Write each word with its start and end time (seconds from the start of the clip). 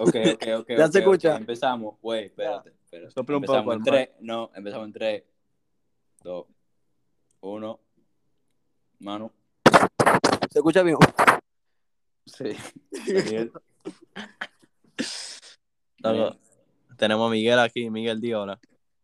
Ok, 0.00 0.14
ok, 0.34 0.44
ok. 0.60 0.68
Ya 0.76 0.86
ok, 0.86 0.92
se 0.92 0.98
escucha. 1.00 1.34
ok, 1.34 1.40
Empezamos. 1.40 1.94
Güey, 2.00 2.26
espérate. 2.26 2.70
espérate. 2.84 3.10
Sopla 3.10 3.36
un 3.36 3.42
empezamos 3.44 3.64
poco, 3.64 3.72
en. 3.76 3.82
3. 3.82 4.08
No, 4.20 4.50
empezamos 4.54 4.86
en 4.86 4.92
3, 4.92 5.22
2, 6.22 6.46
1. 7.40 7.80
Mano. 9.00 9.32
¿Se 10.50 10.58
escucha 10.58 10.82
bien? 10.82 10.96
Sí. 12.26 12.56
Loco, 15.98 16.36
tenemos 16.96 17.28
a 17.28 17.30
Miguel 17.30 17.58
aquí, 17.58 17.90
Miguel 17.90 18.20
di 18.20 18.32
hola. 18.34 18.58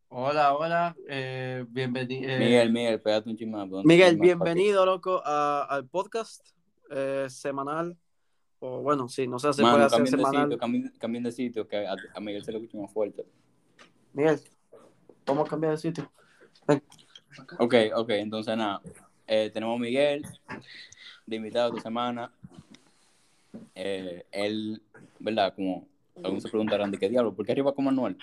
Hola, 0.08 0.54
hola, 0.54 0.96
eh, 1.08 1.64
bienvenido. 1.68 2.38
Miguel, 2.38 2.70
Miguel, 2.72 3.00
pégate 3.00 3.28
un 3.30 3.36
chismán. 3.36 3.68
Miguel, 3.84 4.16
bienvenido, 4.16 4.86
loco, 4.86 5.20
a- 5.24 5.64
al 5.64 5.88
podcast 5.88 6.46
eh, 6.90 7.26
semanal. 7.28 7.96
O 8.66 8.80
bueno, 8.80 9.10
sí, 9.10 9.28
no 9.28 9.38
sé 9.38 9.48
puede 9.50 9.62
Mano, 9.62 9.84
hacer 9.84 9.98
cambien 9.98 10.16
de 10.16 10.24
sitio, 10.24 10.58
cambien, 10.98 11.22
de 11.22 11.32
sitio, 11.32 11.68
que 11.68 11.86
a, 11.86 11.94
a 12.14 12.20
Miguel 12.20 12.42
se 12.42 12.50
le 12.50 12.56
escucha 12.56 12.78
más 12.78 12.90
fuerte. 12.90 13.26
Miguel, 14.14 14.40
vamos 15.26 15.46
a 15.46 15.50
cambiar 15.50 15.72
de 15.72 15.78
sitio. 15.78 16.10
Ok, 17.58 17.74
ok, 17.94 18.08
entonces 18.08 18.56
nada. 18.56 18.80
Eh, 19.26 19.50
tenemos 19.52 19.76
a 19.76 19.78
Miguel, 19.78 20.24
de 21.26 21.36
invitado 21.36 21.68
esta 21.68 21.82
semana. 21.82 22.32
Eh, 23.74 24.24
él, 24.32 24.80
¿verdad? 25.18 25.54
Como 25.54 25.86
algunos 26.16 26.44
se 26.44 26.48
preguntarán 26.48 26.90
de 26.90 26.96
qué 26.96 27.10
diablo, 27.10 27.34
¿por 27.34 27.44
qué 27.44 27.52
arriba 27.52 27.74
con 27.74 27.84
Manuel? 27.84 28.16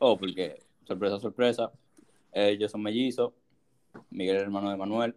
Oh, 0.00 0.18
porque, 0.18 0.62
sorpresa, 0.84 1.18
sorpresa, 1.18 1.72
eh, 2.34 2.58
yo 2.60 2.68
soy 2.68 2.82
mellizo, 2.82 3.32
Miguel 4.10 4.36
es 4.36 4.42
hermano 4.42 4.68
de 4.68 4.76
Manuel. 4.76 5.16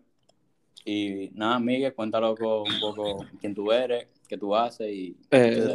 Y 0.87 1.31
nada, 1.33 1.59
Miguel, 1.59 1.95
cuéntalo 1.95 2.35
con 2.35 2.71
un 2.71 2.79
poco 2.79 3.25
quién 3.41 3.55
tú 3.55 3.71
eres, 3.71 4.07
qué 4.27 4.37
tú 4.37 4.55
haces 4.55 4.87
y 4.87 5.17
Eh. 5.31 5.67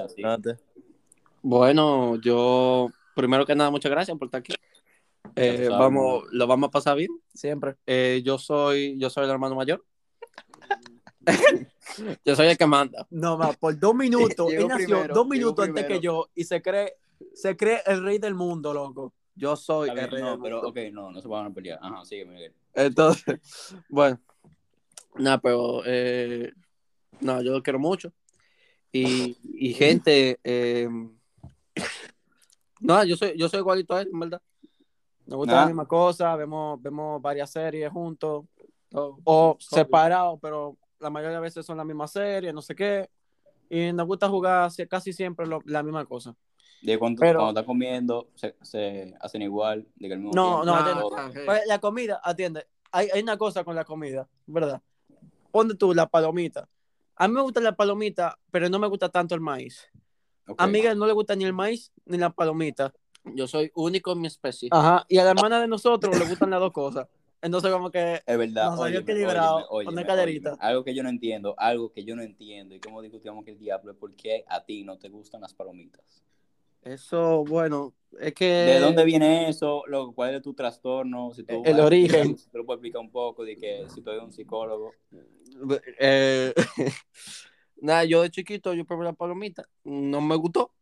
Bueno, 1.43 2.17
yo, 2.21 2.89
primero 3.17 3.45
que 3.45 3.57
nada, 3.57 3.71
muchas 3.71 3.91
gracias 3.91 4.17
por 4.17 4.27
estar 4.27 4.39
aquí. 4.39 4.55
Eh, 5.35 5.69
vamos, 5.69 6.25
lo 6.31 6.47
vamos 6.47 6.69
a 6.69 6.71
pasar 6.71 6.97
bien, 6.97 7.11
siempre. 7.35 7.77
Eh, 7.87 8.23
yo 8.25 8.39
soy, 8.39 8.97
yo 8.99 9.11
soy 9.11 9.25
el 9.25 9.31
hermano 9.31 9.57
mayor. 9.57 9.85
yo 12.25 12.37
soy 12.37 12.49
el 12.49 12.59
que 12.59 12.67
manda. 12.67 13.07
No, 13.11 13.37
más 13.37 13.57
por 13.57 13.79
dos 13.79 13.95
minutos. 13.95 14.53
Él 14.53 14.69
nació 14.69 14.87
primero, 14.87 15.15
dos 15.15 15.27
minutos 15.27 15.67
antes 15.67 15.87
que 15.87 15.99
yo 16.01 16.29
y 16.35 16.45
se 16.45 16.63
cree, 16.63 16.95
se 17.35 17.57
cree 17.57 17.81
el 17.87 18.05
rey 18.05 18.19
del 18.19 18.35
mundo, 18.35 18.73
loco. 18.73 19.13
Yo 19.35 19.57
soy 19.57 19.91
el 19.91 20.11
rey 20.11 20.23
no, 20.23 20.33
del 20.33 20.41
pero 20.41 20.57
mundo. 20.57 20.69
ok, 20.69 20.79
no, 20.93 21.11
no 21.11 21.21
se 21.21 21.29
van 21.29 21.47
a 21.47 21.51
pelear. 21.51 21.79
Ajá, 21.83 22.05
sigue, 22.05 22.27
Miguel. 22.27 22.55
Entonces, 22.75 23.41
bueno, 23.89 24.21
nada, 25.17 25.39
pero 25.39 25.83
eh, 25.87 26.53
no, 27.21 27.43
yo 27.43 27.53
lo 27.53 27.63
quiero 27.63 27.79
mucho. 27.79 28.13
Y, 28.93 29.37
y 29.55 29.73
gente, 29.75 30.39
eh, 30.43 30.89
no, 32.81 33.05
yo 33.05 33.17
soy, 33.17 33.37
yo 33.37 33.49
soy 33.49 33.61
igualito 33.61 33.95
a 33.95 34.01
él, 34.03 34.09
en 34.13 34.21
verdad. 34.21 34.43
Nos 35.27 35.37
gusta 35.39 35.55
la 35.61 35.67
misma 35.67 35.87
cosa, 35.87 36.35
vemos, 36.35 36.81
vemos 36.83 37.23
varias 37.23 37.51
series 37.51 37.91
juntos, 37.93 38.45
o, 38.93 39.19
o 39.23 39.57
separados, 39.61 40.39
pero 40.43 40.77
la 40.99 41.09
mayoría 41.11 41.37
de 41.37 41.43
veces 41.43 41.65
son 41.65 41.77
las 41.77 41.87
mismas 41.87 42.11
series, 42.11 42.53
no 42.53 42.63
sé 42.63 42.75
qué. 42.75 43.09
Y 43.69 43.93
nos 43.93 44.07
gusta 44.07 44.29
jugar 44.29 44.71
si- 44.73 44.87
casi 44.89 45.13
siempre 45.13 45.47
lo- 45.47 45.63
la 45.67 45.83
misma 45.85 46.05
cosa. 46.05 46.35
De 46.83 46.99
cuando, 46.99 47.21
Pero- 47.21 47.39
cuando 47.39 47.61
estás 47.61 47.67
comiendo, 47.67 48.29
se, 48.35 48.57
se 48.63 49.15
hacen 49.21 49.43
igual, 49.43 49.87
de 49.95 50.09
que 50.09 50.17
mismo 50.17 50.33
No, 50.35 50.63
tiempo, 50.65 50.91
no, 51.01 51.07
ok. 51.07 51.37
Pues, 51.45 51.63
la 51.67 51.79
comida, 51.79 52.21
atiende. 52.25 52.67
Hay, 52.91 53.09
hay 53.15 53.23
una 53.23 53.37
cosa 53.39 53.63
con 53.63 53.77
la 53.77 53.85
comida, 53.85 54.27
¿verdad? 54.47 54.83
Ponte 55.51 55.75
tú 55.75 55.95
la 55.95 56.07
palomita. 56.09 56.69
A 57.17 57.29
mí 57.29 57.35
me 57.35 57.43
gusta 57.43 57.61
la 57.61 57.77
palomita, 57.77 58.39
pero 58.51 58.69
no 58.69 58.79
me 58.79 58.89
gusta 58.89 59.09
tanto 59.09 59.35
el 59.35 59.41
maíz. 59.41 59.91
Ok. 60.47 60.61
A 60.61 60.67
Miguel 60.67 60.99
no 60.99 61.07
le 61.07 61.13
gusta 61.13 61.37
ni 61.37 61.45
el 61.45 61.53
maíz 61.53 61.93
ni 62.07 62.17
la 62.17 62.31
palomita. 62.31 62.93
Yo 63.25 63.47
soy 63.47 63.71
único 63.75 64.13
en 64.13 64.21
mi 64.21 64.27
especie. 64.27 64.69
Ajá. 64.73 65.05
Y 65.09 65.19
a 65.19 65.25
la 65.25 65.31
hermana 65.33 65.61
de 65.61 65.69
nosotros 65.69 66.19
le 66.19 66.25
gustan 66.27 66.51
las 66.51 66.61
dos 66.61 66.73
cosas. 66.73 67.07
Entonces, 67.43 67.71
como 67.71 67.91
que. 67.91 68.21
Es 68.27 68.39
verdad. 68.39 68.71
Nos 68.71 68.81
óyeme, 68.81 69.01
equilibrado, 69.01 69.57
óyeme, 69.57 69.69
óyeme, 69.71 69.93
una 69.93 70.07
caderita. 70.07 70.51
óyeme. 70.51 70.67
Algo 70.67 70.85
que 70.85 70.95
yo 70.95 71.03
no 71.03 71.09
entiendo, 71.09 71.55
algo 71.59 71.93
que 71.93 72.05
yo 72.05 72.17
no 72.17 72.23
entiendo, 72.23 72.75
y 72.75 72.81
como 72.81 73.01
discutíamos 73.01 73.45
que 73.45 73.53
el 73.53 73.59
diablo 73.59 73.93
es 73.93 73.99
por 73.99 74.15
qué 74.15 74.45
a 74.49 74.65
ti 74.65 74.85
no 74.85 74.99
te 74.99 75.09
gustan 75.09 75.41
las 75.41 75.55
palomitas. 75.55 76.23
Eso, 76.83 77.45
bueno, 77.45 77.95
es 78.19 78.35
que. 78.35 78.47
¿De 78.47 78.81
dónde 78.81 79.05
viene 79.05 79.49
eso? 79.49 79.83
Lo, 79.87 80.13
¿Cuál 80.13 80.35
es 80.35 80.43
tu 80.43 80.55
trastorno? 80.55 81.33
Si 81.35 81.45
tú, 81.45 81.63
El 81.65 81.81
origen. 81.81 82.37
Si 82.39 82.49
tú 82.51 82.59
lo 82.59 82.67
puedes 82.67 82.79
explicar 82.79 83.01
un 83.01 83.11
poco, 83.11 83.45
de 83.45 83.57
que 83.57 83.87
si 83.89 84.03
tú 84.03 84.11
eres 84.11 84.23
un 84.23 84.33
psicólogo. 84.33 84.93
Eh, 85.99 86.55
nada, 87.83 88.05
yo 88.05 88.23
de 88.23 88.31
chiquito 88.31 88.75
yo 88.75 88.85
probé 88.85 89.05
la 89.05 89.13
palomita, 89.13 89.65
no 89.85 90.21
me 90.21 90.37
gustó. 90.37 90.73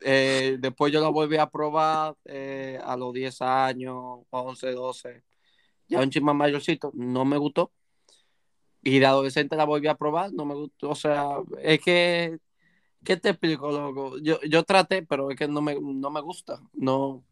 Eh, 0.00 0.56
después 0.58 0.92
yo 0.92 1.00
la 1.00 1.08
volví 1.08 1.36
a 1.36 1.48
probar 1.48 2.16
eh, 2.24 2.78
a 2.82 2.96
los 2.96 3.12
10 3.12 3.40
años, 3.42 4.20
11, 4.30 4.72
12. 4.72 5.22
Ya 5.88 6.00
un 6.00 6.10
chisme 6.10 6.32
mayorcito, 6.32 6.90
no 6.94 7.24
me 7.24 7.36
gustó. 7.36 7.72
Y 8.82 8.98
de 8.98 9.06
adolescente 9.06 9.56
la 9.56 9.64
volví 9.64 9.86
a 9.86 9.94
probar, 9.96 10.32
no 10.32 10.44
me 10.44 10.54
gustó. 10.54 10.90
O 10.90 10.94
sea, 10.94 11.36
es 11.62 11.80
que, 11.80 12.38
¿qué 13.04 13.16
te 13.16 13.30
explico, 13.30 13.70
loco? 13.70 14.18
Yo, 14.18 14.40
yo 14.42 14.64
traté, 14.64 15.02
pero 15.02 15.30
es 15.30 15.36
que 15.36 15.46
no 15.46 15.62
me, 15.62 15.78
no 15.80 16.10
me 16.10 16.20
gusta. 16.20 16.60
No, 16.72 17.22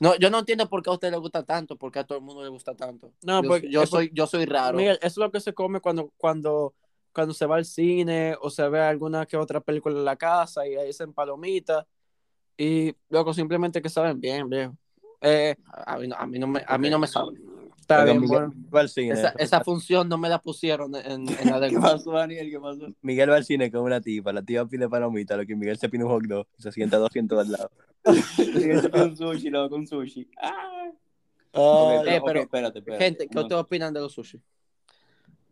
no, 0.00 0.16
yo 0.16 0.30
no 0.30 0.38
entiendo 0.38 0.68
por 0.68 0.82
qué 0.82 0.90
a 0.90 0.94
usted 0.94 1.10
le 1.10 1.18
gusta 1.18 1.42
tanto, 1.42 1.76
por 1.76 1.92
qué 1.92 1.98
a 1.98 2.04
todo 2.04 2.18
el 2.18 2.24
mundo 2.24 2.42
le 2.42 2.48
gusta 2.48 2.74
tanto. 2.74 3.12
No, 3.22 3.42
yo, 3.42 3.48
porque- 3.48 3.70
yo 3.70 3.86
soy, 3.86 4.10
yo 4.14 4.26
soy 4.26 4.46
raro. 4.46 4.78
Miguel, 4.78 4.96
eso 4.96 5.06
es 5.06 5.16
lo 5.18 5.30
que 5.30 5.40
se 5.40 5.52
come 5.52 5.80
cuando, 5.80 6.10
cuando, 6.16 6.74
cuando 7.12 7.34
se 7.34 7.44
va 7.44 7.56
al 7.56 7.66
cine 7.66 8.34
o 8.40 8.48
se 8.48 8.66
ve 8.68 8.80
alguna 8.80 9.26
que 9.26 9.36
otra 9.36 9.60
película 9.60 9.98
en 9.98 10.04
la 10.06 10.16
casa 10.16 10.66
y 10.66 10.74
ahí 10.74 10.88
hacen 10.88 11.12
palomitas. 11.12 11.84
Y 12.56 12.94
luego 13.10 13.34
simplemente 13.34 13.82
que 13.82 13.90
saben 13.90 14.18
bien, 14.20 14.48
viejo. 14.48 14.74
Eh, 15.20 15.54
a, 15.66 15.98
mí 15.98 16.08
no, 16.08 16.16
a, 16.16 16.26
mí 16.26 16.38
no 16.38 16.46
me, 16.46 16.64
a 16.66 16.78
mí 16.78 16.88
no 16.88 16.98
me 16.98 17.06
saben. 17.06 17.59
Está 17.90 18.04
Loco, 18.04 18.10
bien, 18.20 18.20
Miguel 18.22 18.46
bueno. 18.46 18.70
va 18.72 18.80
al 18.80 18.88
cine. 18.88 19.12
Esa, 19.14 19.34
esa 19.38 19.64
función 19.64 20.08
no 20.08 20.16
me 20.16 20.28
la 20.28 20.40
pusieron 20.40 20.94
en, 20.94 21.28
en 21.28 21.28
la 21.50 21.58
de 21.58 21.70
¿Qué 21.70 21.78
pasó, 21.78 22.12
Daniel? 22.12 22.48
¿Qué 22.48 22.60
pasó? 22.60 22.86
Miguel 23.02 23.30
va 23.30 23.36
al 23.36 23.44
cine 23.44 23.70
con 23.70 23.82
una 23.82 24.00
tipa, 24.00 24.32
la 24.32 24.42
tipa 24.42 24.64
pide 24.66 24.88
palomita, 24.88 25.36
lo 25.36 25.44
que 25.44 25.56
Miguel 25.56 25.76
se 25.76 25.88
pide 25.88 26.04
un 26.04 26.10
hot 26.10 26.22
dog 26.24 26.46
se 26.56 26.70
sienta 26.70 26.98
200 26.98 27.38
al 27.38 27.50
lado. 27.52 27.70
Miguel 28.38 28.80
se 28.80 28.88
pide 28.90 29.04
un 29.04 29.16
sushi, 29.16 29.50
luego 29.50 29.70
con 29.70 29.86
sushi. 29.86 30.28
Ah. 30.40 30.56
Ah, 31.52 31.60
Ok, 32.00 32.06
eh, 32.06 32.20
pero, 32.24 32.40
espérate, 32.42 32.78
espérate. 32.78 33.04
gente, 33.04 33.26
¿qué 33.26 33.34
No, 33.34 33.40
ustedes 33.42 33.60
opinan 33.60 33.92
de 33.92 34.00
los 34.00 34.12
sushi? 34.12 34.40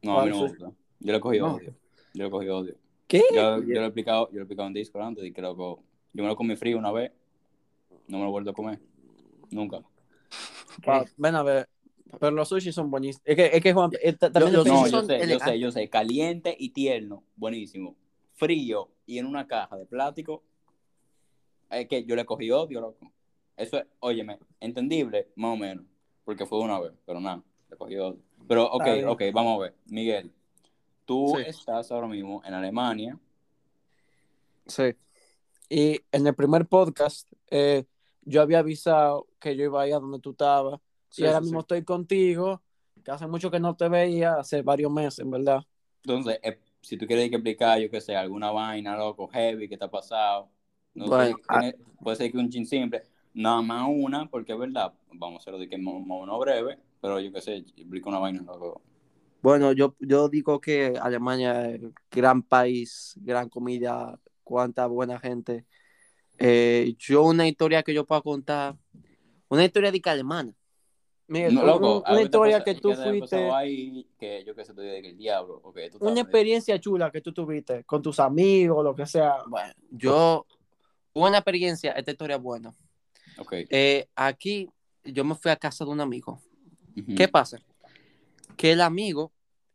No, 0.02 0.20
a 0.20 0.24
mí 0.24 0.30
no 0.30 0.36
me 0.36 0.48
¿Cuál 0.48 0.48
gusta. 0.50 0.72
Yo 1.00 1.12
le 1.12 1.20
cogí 1.20 1.38
No. 1.40 1.54
odio. 1.54 1.74
Yo 2.14 2.24
le 2.24 2.30
cogí 2.30 2.48
odio. 2.48 2.74
¿Qué? 3.08 3.22
Yo, 3.34 3.62
yo 3.64 3.74
lo 3.74 3.80
he 3.82 3.86
explicado, 3.86 4.28
yo 4.28 4.34
lo 4.34 4.38
he 4.38 4.42
explicado 4.42 4.68
en 4.68 4.74
Discord 4.74 5.02
antes 5.02 5.24
y 5.24 5.32
creo 5.32 5.56
que 5.56 5.82
yo 6.12 6.22
me 6.22 6.28
lo 6.28 6.36
comí 6.36 6.54
frío 6.54 6.78
una 6.78 6.92
vez. 6.92 7.10
No 8.06 8.18
me 8.18 8.22
lo 8.22 8.28
he 8.28 8.32
vuelto 8.32 8.50
a 8.50 8.54
comer. 8.54 8.78
Nunca. 9.50 9.80
Ven 11.16 11.34
a 11.34 11.42
ver. 11.42 11.68
Pero 12.18 12.30
los 12.32 12.48
sushi 12.48 12.72
son 12.72 12.90
buenísimos. 12.90 13.22
Es 13.26 13.36
que, 13.36 13.46
es 13.52 13.62
que 13.62 13.72
Juan, 13.72 13.90
eh, 14.02 14.12
ta- 14.14 14.30
también 14.32 14.54
Los 14.54 14.66
No, 14.66 14.78
sushi 14.78 14.90
yo 14.90 14.98
son 14.98 15.06
sé, 15.06 15.28
yo 15.28 15.38
sé, 15.38 15.58
yo 15.58 15.70
sé. 15.72 15.88
Caliente 15.90 16.56
y 16.58 16.70
tierno. 16.70 17.22
Buenísimo. 17.36 17.96
Frío 18.34 18.90
y 19.06 19.18
en 19.18 19.26
una 19.26 19.46
caja 19.46 19.76
de 19.76 19.84
plástico. 19.86 20.42
Es 21.70 21.86
que 21.86 22.04
yo 22.04 22.16
le 22.16 22.24
cogí 22.24 22.50
odio, 22.50 22.80
loco. 22.80 23.12
Eso 23.56 23.78
es, 23.78 23.86
óyeme, 24.00 24.38
entendible, 24.60 25.28
más 25.36 25.52
o 25.52 25.56
menos. 25.56 25.84
Porque 26.24 26.46
fue 26.46 26.60
una 26.60 26.78
vez, 26.80 26.92
pero 27.04 27.20
nada, 27.20 27.42
le 27.70 27.76
cogí 27.76 27.96
odio. 27.96 28.20
Pero, 28.46 28.64
ok, 28.70 28.86
ok, 29.08 29.22
vamos 29.34 29.56
a 29.58 29.62
ver. 29.64 29.74
Miguel, 29.86 30.32
tú 31.04 31.34
Sí. 31.36 31.42
estás 31.46 31.90
ahora 31.90 32.06
mismo 32.06 32.40
en 32.44 32.54
Alemania. 32.54 33.18
Sí. 34.66 34.94
Y 35.68 36.00
en 36.12 36.26
el 36.26 36.34
primer 36.34 36.66
podcast, 36.66 37.30
eh, 37.50 37.84
yo 38.22 38.40
había 38.40 38.60
avisado 38.60 39.26
que 39.40 39.56
yo 39.56 39.64
iba 39.64 39.82
a 39.82 39.88
ir 39.88 39.94
a 39.94 39.98
donde 39.98 40.20
tú 40.20 40.30
estabas. 40.30 40.80
Sí, 41.10 41.24
y 41.24 41.26
ahora 41.26 41.40
sí, 41.40 41.42
mismo 41.42 41.60
sí. 41.60 41.62
estoy 41.62 41.84
contigo, 41.84 42.62
que 43.04 43.10
hace 43.10 43.26
mucho 43.26 43.50
que 43.50 43.60
no 43.60 43.76
te 43.76 43.88
veía, 43.88 44.34
hace 44.36 44.62
varios 44.62 44.92
meses, 44.92 45.20
en 45.20 45.30
verdad. 45.30 45.62
Entonces, 46.02 46.38
eh, 46.42 46.60
si 46.80 46.96
tú 46.96 47.06
quieres 47.06 47.28
que 47.30 47.36
explicar, 47.36 47.78
yo 47.80 47.90
qué 47.90 48.00
sé, 48.00 48.16
alguna 48.16 48.50
vaina, 48.50 48.96
loco, 48.96 49.28
heavy, 49.28 49.68
que 49.68 49.76
te 49.76 49.84
ha 49.84 49.90
pasado. 49.90 50.50
No 50.94 51.12
sé, 51.12 51.34
Bueno, 51.34 51.38
ah. 51.48 51.62
tiene- 51.62 51.74
puede 52.02 52.16
ser 52.16 52.32
que 52.32 52.38
un 52.38 52.48
chin 52.50 52.66
simple. 52.66 53.02
Nada 53.34 53.62
más 53.62 53.86
una, 53.88 54.28
porque 54.28 54.52
es 54.52 54.58
verdad, 54.58 54.92
vamos 55.12 55.36
a 55.40 55.42
hacerlo 55.42 55.58
de 55.58 55.68
que 55.68 55.78
mo- 55.78 56.00
mo- 56.00 56.26
no 56.26 56.38
breve, 56.38 56.78
pero 57.00 57.20
yo 57.20 57.32
qué 57.32 57.40
sé, 57.40 57.56
explica 57.58 58.08
una 58.08 58.18
vaina, 58.18 58.42
loco. 58.42 58.82
Bueno, 59.40 59.72
yo, 59.72 59.94
yo 60.00 60.28
digo 60.28 60.60
que 60.60 60.94
Alemania 61.00 61.70
es 61.70 61.80
gran 62.10 62.42
país, 62.42 63.14
gran 63.20 63.48
comida, 63.48 64.18
cuánta 64.42 64.86
buena 64.86 65.18
gente. 65.20 65.64
Eh, 66.38 66.96
yo 66.98 67.24
una 67.24 67.48
historia 67.48 67.82
que 67.84 67.94
yo 67.94 68.06
puedo 68.06 68.22
contar, 68.22 68.76
una 69.48 69.64
historia 69.64 69.92
de 69.92 70.00
que 70.02 70.10
alemana. 70.10 70.54
Mira, 71.30 71.50
No, 71.50 71.60
un- 71.60 71.66
loco, 71.66 72.04
una 72.08 72.22
historia 72.22 72.58
pasa- 72.58 72.64
que 72.64 72.74
tú 72.80 72.94
fuiste, 72.94 73.20
pasado 73.20 73.54
ahí, 73.54 74.06
que 74.18 74.44
yo 74.46 74.54
qué 74.54 74.64
sé, 74.64 74.72
tú 74.74 74.80
dices 74.80 75.02
que 75.02 75.10
el 75.10 75.18
diablo, 75.18 75.60
ok, 75.62 75.78
tú 75.92 75.98
una 76.06 76.20
experiencia 76.22 76.80
chula 76.80 77.10
que 77.10 77.20
tú 77.20 77.32
tuviste 77.34 77.84
con 77.84 78.00
tus 78.02 78.18
amigos, 78.18 78.82
lo 78.82 78.94
que 78.94 79.04
sea. 79.06 79.36
Bueno, 79.46 79.72
yo, 79.90 80.46
una 81.12 81.36
experiencia, 81.38 81.92
esta 81.92 82.10
historia 82.12 82.36
es 82.36 82.42
buena. 82.42 82.74
Ok. 83.38 83.52
Eh, 83.68 84.08
aquí 84.16 84.68
yo 85.04 85.22
me 85.24 85.34
fui 85.34 85.50
a 85.50 85.56
casa 85.56 85.84
de 85.84 85.90
un 85.90 86.00
amigo. 86.00 86.40
¿Qué 87.16 87.28
pasa? 87.28 87.58
Que 88.56 88.72
el 88.72 88.80
amigo 88.80 89.30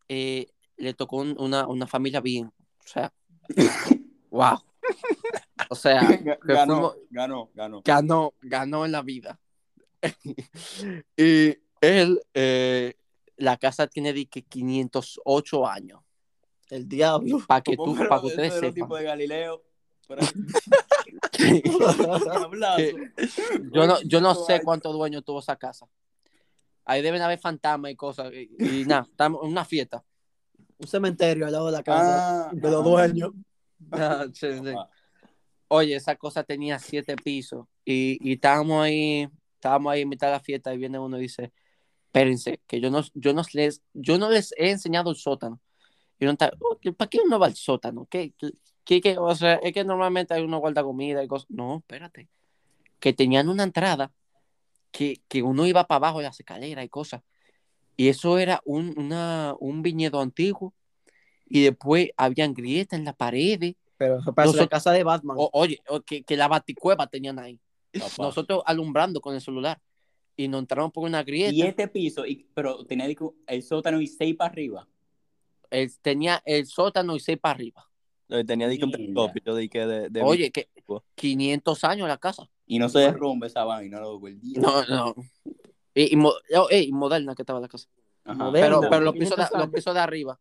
eh, 0.09 0.47
le 0.77 0.93
tocó 0.93 1.17
un- 1.17 1.35
una, 1.39 1.67
una 1.67 1.87
familia 1.87 2.19
bien. 2.19 2.47
O 2.47 2.87
sea, 2.87 3.13
wow. 4.31 4.57
O 5.69 5.75
sea, 5.75 6.01
Ganó, 6.43 6.75
fuimos- 6.75 6.97
ganó, 7.09 7.49
ganó. 7.53 7.81
ganó, 7.85 8.33
ganó 8.41 8.85
en 8.85 8.91
la 8.91 9.01
vida. 9.01 9.39
y 11.17 11.57
él, 11.81 12.21
eh, 12.33 12.95
la 13.37 13.57
casa 13.57 13.87
tiene 13.87 14.13
de 14.13 14.25
que 14.25 14.43
508 14.43 15.67
años. 15.67 16.01
El 16.69 16.87
diablo. 16.87 17.39
Para 17.47 17.61
que 17.61 17.75
tú, 17.75 17.95
para 17.95 18.21
que 18.21 18.27
ustedes 18.27 18.53
sepan. 18.53 18.73
tipo 18.73 18.95
de 18.95 19.03
Galileo. 19.03 19.63
Yo 23.71 23.87
no, 23.87 24.01
yo 24.01 24.21
no 24.21 24.35
sé 24.35 24.61
cuántos 24.61 24.93
dueños 24.93 25.23
tuvo 25.23 25.39
esa 25.39 25.55
casa. 25.55 25.87
Ahí 26.85 27.01
deben 27.01 27.21
haber 27.21 27.39
fantasmas 27.39 27.91
y 27.91 27.95
cosas. 27.95 28.31
Y, 28.33 28.49
y 28.59 28.85
nada, 28.85 29.03
estamos 29.09 29.43
en 29.43 29.49
una 29.49 29.65
fiesta. 29.65 30.03
Un 30.77 30.87
cementerio 30.87 31.45
al 31.45 31.53
lado 31.53 31.67
de 31.67 31.71
la 31.71 31.83
casa 31.83 32.49
Ah, 32.49 32.51
de 32.53 32.71
los 32.71 32.85
ah. 32.85 32.89
dueños. 32.89 33.31
Ah, 33.91 34.25
sí, 34.33 34.47
sí. 34.51 34.73
Ah. 34.77 34.89
Oye, 35.69 35.95
esa 35.95 36.15
cosa 36.15 36.43
tenía 36.43 36.77
siete 36.77 37.15
pisos 37.15 37.65
y, 37.83 38.19
y 38.21 38.33
estábamos 38.33 38.83
ahí, 38.83 39.27
estábamos 39.63 39.91
ahí 39.93 40.01
en 40.01 40.09
mitad 40.09 40.27
de 40.27 40.33
la 40.33 40.39
fiesta 40.39 40.73
y 40.73 40.77
viene 40.77 40.99
uno 40.99 41.17
y 41.17 41.21
dice, 41.21 41.51
espérense, 42.07 42.59
que 42.67 42.79
yo 42.81 42.91
no, 42.91 43.01
yo 43.13 43.33
no 43.33 43.43
les, 43.53 43.81
yo 43.93 44.17
no 44.17 44.29
les 44.29 44.53
he 44.57 44.69
enseñado 44.71 45.09
el 45.09 45.15
sótano. 45.15 45.59
Y 46.19 46.25
uno 46.25 46.33
está, 46.33 46.51
"Oh, 46.59 46.77
¿para 46.95 47.09
qué 47.09 47.19
uno 47.25 47.39
va 47.39 47.47
al 47.47 47.55
sótano? 47.55 48.05
¿Qué, 48.09 48.33
qué, 48.85 49.01
qué- 49.01 49.17
o 49.17 49.33
sea, 49.35 49.55
es 49.55 49.73
que 49.73 49.83
normalmente 49.83 50.33
hay 50.33 50.43
uno 50.43 50.59
guarda 50.59 50.83
comida 50.83 51.23
y 51.23 51.27
cosas. 51.27 51.49
No, 51.49 51.77
espérate. 51.77 52.27
Que 52.99 53.13
tenían 53.13 53.49
una 53.49 53.63
entrada 53.63 54.11
que, 54.91 55.21
que 55.27 55.41
uno 55.41 55.65
iba 55.65 55.85
para 55.85 55.97
abajo 55.97 56.19
de 56.19 56.25
las 56.25 56.39
escaleras 56.39 56.85
y 56.85 56.89
cosas. 56.89 57.21
Y 57.97 58.09
eso 58.09 58.37
era 58.37 58.61
un, 58.65 58.93
una, 58.97 59.55
un 59.59 59.81
viñedo 59.81 60.19
antiguo. 60.21 60.73
Y 61.47 61.63
después 61.63 62.09
habían 62.17 62.53
grietas 62.53 62.97
en 62.99 63.05
la 63.05 63.13
pared. 63.13 63.75
Pero 63.97 64.19
eso 64.19 64.33
parece 64.33 64.55
la 64.55 64.61
Nosotros- 64.63 64.69
casa 64.69 64.91
de 64.91 65.03
Batman. 65.03 65.37
O- 65.39 65.49
oye, 65.53 65.81
o 65.89 66.01
que, 66.01 66.23
que 66.23 66.37
la 66.37 66.47
baticueva 66.47 67.07
tenían 67.07 67.39
ahí. 67.39 67.59
Papá. 67.99 68.13
Nosotros 68.19 68.63
alumbrando 68.65 69.21
con 69.21 69.35
el 69.35 69.41
celular. 69.41 69.81
Y 70.35 70.47
nos 70.47 70.61
entramos 70.61 70.91
por 70.91 71.03
una 71.03 71.23
grieta. 71.23 71.51
Siete 71.51 71.87
pisos, 71.87 72.27
y, 72.27 72.47
pero 72.55 72.83
tenía 72.85 73.07
el 73.47 73.61
sótano 73.63 74.01
y 74.01 74.07
seis 74.07 74.35
para 74.35 74.51
arriba. 74.51 74.87
Él 75.69 75.91
tenía 76.01 76.41
el 76.45 76.65
sótano 76.65 77.15
y 77.15 77.19
seis 77.19 77.37
para 77.39 77.53
arriba. 77.55 77.87
Tenía 78.47 78.67
de 78.67 78.79
que 79.69 79.85
de, 79.85 80.09
de 80.09 80.21
Oye, 80.23 80.51
que 80.51 80.69
vivo. 80.75 81.03
500 81.15 81.83
años 81.83 82.07
la 82.07 82.17
casa. 82.17 82.49
Y 82.65 82.79
no 82.79 82.89
se 82.89 82.99
derrumbe 82.99 83.47
esa 83.47 83.63
vaina, 83.63 83.99
loco. 83.99 84.27
El 84.27 84.39
día. 84.39 84.59
No, 84.59 84.83
no. 84.85 85.15
Y, 85.93 86.13
y 86.13 86.15
mo- 86.15 86.33
oh, 86.55 86.67
moderna 86.91 87.35
que 87.35 87.43
estaba 87.43 87.59
la 87.59 87.67
casa. 87.67 87.87
Ajá. 88.23 88.51
Pero, 88.51 88.81
pero 88.81 89.01
los, 89.01 89.13
pisos 89.13 89.37
de, 89.37 89.43
500 89.43 89.59
los 89.59 89.69
pisos 89.69 89.93
de 89.93 89.99
arriba. 89.99 90.39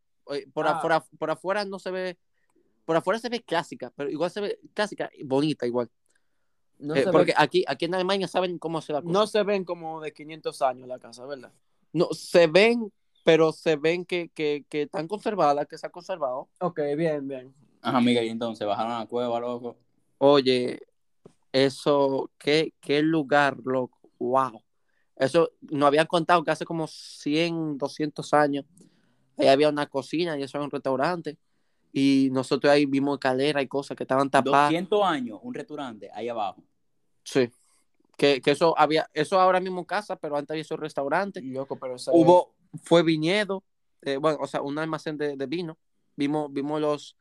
por, 0.55 0.67
Ah. 0.67 0.79
afuera, 0.79 1.05
por 1.19 1.31
afuera 1.31 1.65
no 1.67 1.79
se 1.79 1.91
ve. 1.91 2.19
Por 2.87 2.97
afuera 2.97 3.19
se 3.19 3.29
ve 3.29 3.43
clásica, 3.43 3.93
pero 3.95 4.09
igual 4.11 4.31
se 4.31 4.41
ve 4.41 4.59
clásica 4.75 5.11
y 5.17 5.25
bonita 5.25 5.67
igual. 5.67 5.91
No, 6.83 6.95
Eh, 6.95 7.05
se 7.05 7.11
porque 7.13 7.33
ven, 7.33 7.37
aquí, 7.39 7.65
aquí 7.67 7.85
en 7.87 7.95
Alemania 7.95 8.29
saben 8.29 8.59
cómo 8.59 8.79
hacer 8.79 8.95
la 8.95 9.03
cosa. 9.03 9.13
no 9.13 9.27
se 9.27 9.43
ven 9.43 9.65
como 9.65 10.01
de 10.01 10.13
500 10.13 10.61
años 10.63 10.89
la 10.89 10.99
casa, 10.99 11.25
¿verdad? 11.25 11.53
No, 11.93 12.09
se 12.13 12.47
ven, 12.47 12.93
pero 13.25 13.53
se 13.53 13.77
ven 13.77 14.05
que, 14.05 14.29
que, 14.31 14.65
que 14.69 14.83
están 14.83 15.07
conservadas, 15.09 15.67
que 15.67 15.79
se 15.79 15.87
han 15.87 15.93
conservado. 15.93 16.49
Ok, 16.61 16.81
bien, 16.97 17.29
bien. 17.29 17.55
Ajá, 17.81 17.99
amiga, 17.99 18.23
y 18.23 18.29
entonces 18.29 18.67
bajaron 18.67 18.93
a 18.93 18.99
la 19.01 19.07
cueva, 19.07 19.39
loco. 19.41 19.77
Oye, 20.19 20.81
eso, 21.53 22.31
qué, 22.39 22.73
qué 22.81 23.03
lugar, 23.03 23.57
loco. 23.65 23.99
Wow. 24.19 24.63
Eso 25.17 25.51
nos 25.63 25.87
habían 25.87 26.07
contado 26.07 26.43
que 26.43 26.51
hace 26.51 26.65
como 26.65 26.87
100, 26.87 27.79
200 27.79 28.33
años 28.35 28.65
ahí 29.37 29.49
había 29.49 29.69
una 29.69 29.87
cocina 29.87 30.39
y 30.39 30.43
eso 30.43 30.57
era 30.59 30.65
un 30.65 30.71
restaurante. 30.71 31.39
Y 31.93 32.29
nosotros 32.33 32.73
ahí 32.73 32.87
vimos 32.87 33.17
escalera 33.17 33.61
y 33.61 33.67
cosas 33.69 33.97
que 33.97 34.05
estaban 34.05 34.31
tapadas. 34.31 34.71
200 34.71 35.03
años, 35.05 35.39
un 35.43 35.53
restaurante 35.53 36.11
ahí 36.15 36.29
abajo. 36.29 36.63
Sí. 37.25 37.51
Que, 38.17 38.41
que 38.41 38.51
eso 38.53 38.79
había, 38.79 39.09
eso 39.15 39.41
ahora 39.41 39.61
mismo 39.61 39.81
en 39.81 39.85
casa, 39.85 40.17
pero 40.17 40.37
antes 40.37 40.51
había 40.51 40.63
esos 40.63 40.79
restaurantes. 40.79 41.43
Loco, 41.45 41.77
pero 41.77 41.99
se 41.99 42.11
Hubo, 42.13 42.55
fue 42.85 43.03
viñedo, 43.03 43.65
eh, 44.03 44.17
bueno, 44.17 44.39
o 44.41 44.47
sea, 44.47 44.63
un 44.63 44.79
almacén 44.79 45.17
de, 45.17 45.37
de 45.37 45.47
vino. 45.47 45.79
Vimos, 46.17 46.53
vimos 46.53 46.81
los, 46.81 47.17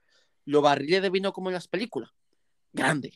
los 0.46 0.62
barriles 0.62 1.02
de 1.02 1.10
vino 1.10 1.34
como 1.34 1.50
en 1.50 1.56
las 1.56 1.68
películas. 1.68 2.12
Grande, 2.74 3.14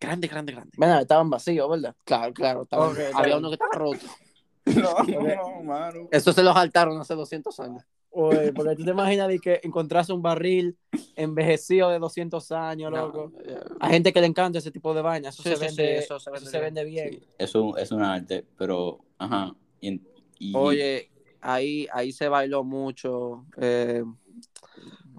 grande, 0.00 0.28
grande, 0.28 0.52
grande. 0.52 0.72
Ven, 0.76 0.90
estaban 0.90 1.30
vacíos, 1.30 1.68
¿verdad? 1.68 1.94
Claro, 2.04 2.32
claro. 2.32 2.66
había 3.14 3.36
uno 3.36 3.48
que 3.48 3.54
estaba 3.54 3.74
roto. 3.74 4.06
No, 4.64 4.94
no, 5.02 5.62
mano. 5.64 6.08
Eso 6.12 6.32
se 6.32 6.40
los 6.40 6.54
saltaron 6.54 6.96
hace 7.00 7.16
200 7.16 7.58
años. 7.58 7.82
Oye, 8.12 8.52
porque 8.52 8.76
tú 8.76 8.84
te 8.84 8.90
imaginas 8.90 9.28
de 9.28 9.38
que 9.38 9.60
encontraste 9.62 10.12
un 10.12 10.22
barril 10.22 10.76
envejecido 11.16 11.88
de 11.90 11.98
200 11.98 12.50
años, 12.52 12.90
loco. 12.90 13.32
No, 13.34 13.40
eh, 13.40 13.58
A 13.80 13.88
gente 13.88 14.12
que 14.12 14.20
le 14.20 14.26
encanta 14.26 14.58
ese 14.58 14.70
tipo 14.70 14.94
de 14.94 15.02
vaina. 15.02 15.30
Eso, 15.30 15.42
Sí, 15.42 15.50
se, 15.50 15.56
sí, 15.56 15.60
vende, 15.60 15.74
sí, 15.74 16.04
eso 16.04 16.16
eso 16.16 16.30
se 16.30 16.50
se 16.50 16.60
vende 16.60 16.84
vende, 16.84 16.84
bien. 16.84 17.26
Eso 17.38 17.76
es 17.76 17.90
un 17.90 18.02
arte, 18.02 18.46
pero, 18.56 19.04
ajá. 19.18 19.54
Y, 19.80 20.00
y- 20.38 20.54
Oye, 20.56 21.10
ahí, 21.40 21.86
ahí 21.92 22.12
se 22.12 22.28
bailó 22.28 22.64
mucho. 22.64 23.46
eh, 23.56 24.04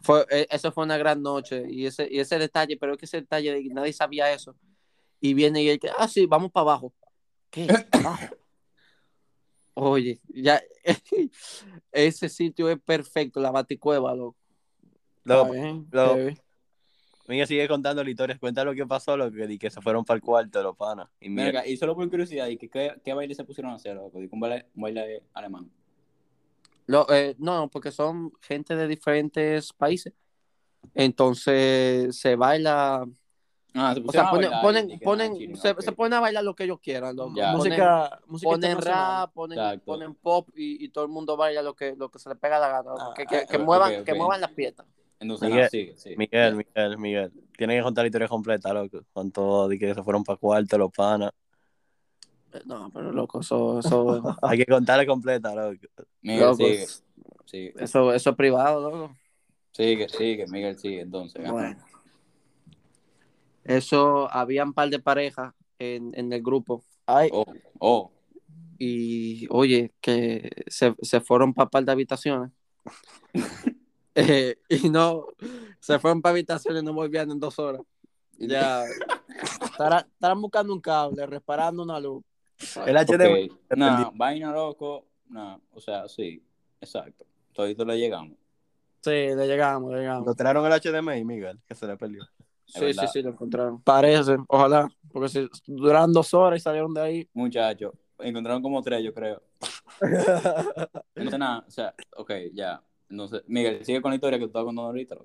fue, 0.02 0.26
eh, 0.30 0.48
eso 0.52 0.72
fue 0.72 0.84
una 0.84 0.98
gran 0.98 1.22
noche. 1.22 1.64
Y 1.70 1.86
ese, 1.86 2.08
y 2.10 2.20
ese 2.20 2.38
detalle, 2.38 2.78
pero 2.78 2.94
es 2.94 3.00
que 3.00 3.06
ese 3.06 3.22
detalle, 3.22 3.54
de 3.54 3.64
que 3.64 3.70
nadie 3.70 3.94
sabía 3.94 4.32
eso. 4.32 4.56
Y 5.20 5.34
viene 5.34 5.64
y 5.64 5.70
él 5.70 5.80
que, 5.80 5.90
ah, 5.98 6.08
sí, 6.08 6.26
vamos 6.26 6.52
para 6.52 6.64
abajo. 6.64 6.94
¿Qué? 7.50 7.68
¿Abajo? 7.92 8.36
Oye, 9.76 10.20
ya, 10.28 10.62
ese 11.92 12.30
sitio 12.30 12.70
es 12.70 12.80
perfecto, 12.80 13.40
la 13.40 13.52
baticueva, 13.52 14.14
loco. 14.16 14.36
Miguel 17.28 17.48
sigue 17.48 17.68
contando 17.68 18.04
la 18.04 18.10
historia. 18.10 18.38
Cuenta 18.38 18.64
lo 18.66 18.74
que 18.76 18.86
pasó, 18.86 19.16
lo 19.16 19.32
que, 19.32 19.48
di 19.48 19.58
que 19.58 19.70
se 19.70 19.82
fueron 19.82 20.04
para 20.04 20.18
el 20.18 20.22
cuarto 20.22 20.62
los 20.62 20.76
panas. 20.76 21.08
Y 21.22 21.30
y 21.66 21.78
solo 21.78 21.96
por 21.96 22.10
curiosidad, 22.10 22.48
¿y 22.48 22.58
qué, 22.58 22.70
qué, 22.70 22.94
qué 23.04 23.14
baile 23.14 23.34
se 23.34 23.46
pusieron 23.46 23.72
a 23.72 23.76
hacer, 23.76 23.96
loco? 23.96 24.20
Digo, 24.20 24.34
un 24.34 24.42
baile, 24.42 24.68
un 24.76 24.82
baile 24.84 25.24
alemán. 25.34 25.72
Lo- 26.86 27.10
eh, 27.12 27.36
no, 27.40 27.70
porque 27.70 27.92
son 27.92 28.34
gente 28.42 28.76
de 28.76 28.88
diferentes 28.88 29.72
países. 29.72 30.14
Entonces 30.94 32.18
se 32.18 32.36
baila, 32.36 33.06
Ah, 33.76 33.94
se 33.96 34.02
o 34.02 34.12
sea, 34.12 34.30
ponen, 34.30 34.52
bailar, 34.52 35.00
ponen, 35.04 35.56
se, 35.58 35.76
se 35.82 35.92
ponen 35.94 36.14
a 36.14 36.20
bailar 36.20 36.44
lo 36.44 36.56
que 36.56 36.66
ellos 36.66 36.80
quieran. 36.80 37.16
Ponen- 37.16 37.52
Música, 37.58 38.22
música 38.28 38.50
ponen 38.52 38.78
rap, 38.82 39.34
ponen, 39.34 39.58
Exacto. 39.58 39.86
ponen 39.86 40.14
pop 40.14 40.50
y, 40.56 40.86
y 40.86 40.90
todo 40.90 41.04
el 41.04 41.10
mundo 41.10 41.36
baila 41.36 41.64
lo 41.64 41.74
que, 41.76 41.96
lo 41.96 42.10
que 42.10 42.20
se 42.20 42.30
le 42.30 42.36
pega 42.36 42.60
la 42.60 42.70
gana. 42.70 42.92
Ah, 43.00 43.14
que, 43.16 43.26
que, 43.26 43.48
que 43.48 43.58
muevan, 43.58 44.04
que 44.06 44.14
muevan 44.14 44.42
las 44.42 44.52
piernas. 44.52 44.86
Entonces, 45.20 45.50
Miguel, 45.50 45.70
sí, 45.70 45.94
sí. 45.96 46.16
Miguel, 46.18 46.56
Miguel, 46.56 46.98
Miguel. 47.00 47.32
Tienes 47.58 47.78
que 47.80 47.84
contar 47.84 48.04
la 48.04 48.08
historia 48.08 48.28
completa, 48.28 48.74
loco. 48.74 49.00
Con 49.14 49.32
todo, 49.32 49.68
de 49.70 49.80
que 49.80 49.94
se 49.96 50.04
fueron 50.04 50.24
para 50.24 50.38
cuarto 50.38 50.78
los 50.78 50.92
panas. 50.92 51.32
Eh, 52.54 52.62
No, 52.66 52.92
pero 52.94 53.12
loco, 53.12 53.40
eso, 53.40 53.80
eso, 53.80 54.22
Hay 54.44 54.58
que 54.60 54.66
contarla 54.66 55.06
completa, 55.06 55.56
loco. 55.56 55.88
Miguel, 56.22 56.42
loco, 56.42 56.58
sigue, 56.58 56.88
sigue, 57.46 57.74
eso, 57.78 58.14
eso 58.14 58.30
es 58.30 58.36
privado, 58.36 58.82
loco. 58.92 59.16
sigue, 59.72 60.08
sigue, 60.10 60.46
Miguel, 60.48 60.78
sigue, 60.78 61.02
entonces. 61.02 61.50
Bueno. 61.50 61.84
Eso, 63.64 64.30
había 64.32 64.64
un 64.64 64.74
par 64.74 64.90
de 64.90 65.00
parejas 65.00 65.54
en, 65.80 66.12
en 66.16 66.32
el 66.34 66.42
grupo. 66.42 66.84
Ay, 67.06 67.30
Oh, 67.32 67.46
oh, 67.80 68.12
y 68.80 69.48
oye, 69.50 69.92
que 70.02 70.50
se, 70.68 70.96
se 71.02 71.22
fueron 71.22 71.54
para 71.54 71.70
par 71.70 71.86
de 71.86 71.92
habitaciones. 71.92 72.52
Eh, 74.16 74.58
y 74.70 74.90
no, 74.90 75.26
se 75.80 75.98
fueron 75.98 76.22
para 76.22 76.34
habitaciones 76.34 76.84
y 76.84 76.86
no 76.86 76.94
volvían 76.94 77.32
en 77.32 77.40
dos 77.40 77.58
horas. 77.58 77.82
Ya, 78.38 78.84
estará- 79.64 80.06
estarán 80.08 80.40
buscando 80.40 80.72
un 80.72 80.80
cable, 80.80 81.26
reparando 81.26 81.82
una 81.82 82.00
luz. 82.00 82.24
El 82.86 82.96
HDMI. 82.96 83.50
ok. 83.50 83.76
Nah, 83.76 84.12
vaina 84.14 84.52
loco, 84.52 85.08
nah, 85.30 85.58
o 85.72 85.80
sea, 85.80 86.08
sí, 86.08 86.44
exacto. 86.80 87.26
Todito 87.54 87.84
le 87.86 87.98
llegamos. 87.98 88.38
Sí, 89.02 89.10
le 89.10 89.48
llegamos, 89.48 89.92
le 89.92 90.02
llegamos. 90.02 90.28
Lo 90.28 90.36
trajeron 90.36 90.72
el 90.72 90.80
HDMI, 90.80 91.26
Miguel, 91.26 91.60
que 91.68 91.74
se 91.74 91.88
le 91.88 91.98
perdió. 91.98 92.24
Sí, 92.74 92.86
verdad. 92.86 93.04
sí, 93.04 93.10
sí, 93.14 93.22
lo 93.22 93.30
encontraron. 93.30 93.82
Parece, 93.82 94.38
ojalá. 94.48 94.90
Porque 95.12 95.30
si 95.30 95.48
duraron 95.68 96.12
dos 96.12 96.34
horas 96.34 96.60
y 96.60 96.64
salieron 96.64 96.94
de 96.94 97.02
ahí. 97.02 97.30
Muchachos, 97.34 97.94
encontraron 98.20 98.62
como 98.62 98.82
tres, 98.82 99.04
yo 99.04 99.14
creo. 99.14 99.42
Entonces, 101.16 101.40
nada, 101.40 101.64
o 101.68 101.72
sea, 101.72 101.94
ok, 102.18 102.32
ya. 102.54 102.82
Entonces, 103.10 103.44
Miguel, 103.48 103.86
sigue 103.86 104.02
con 104.02 104.12
la 104.12 104.16
historia 104.16 104.40
que 104.40 104.46
tú 104.46 104.48
estabas 104.48 104.66
contando 104.66 104.88
ahorita. 104.88 105.18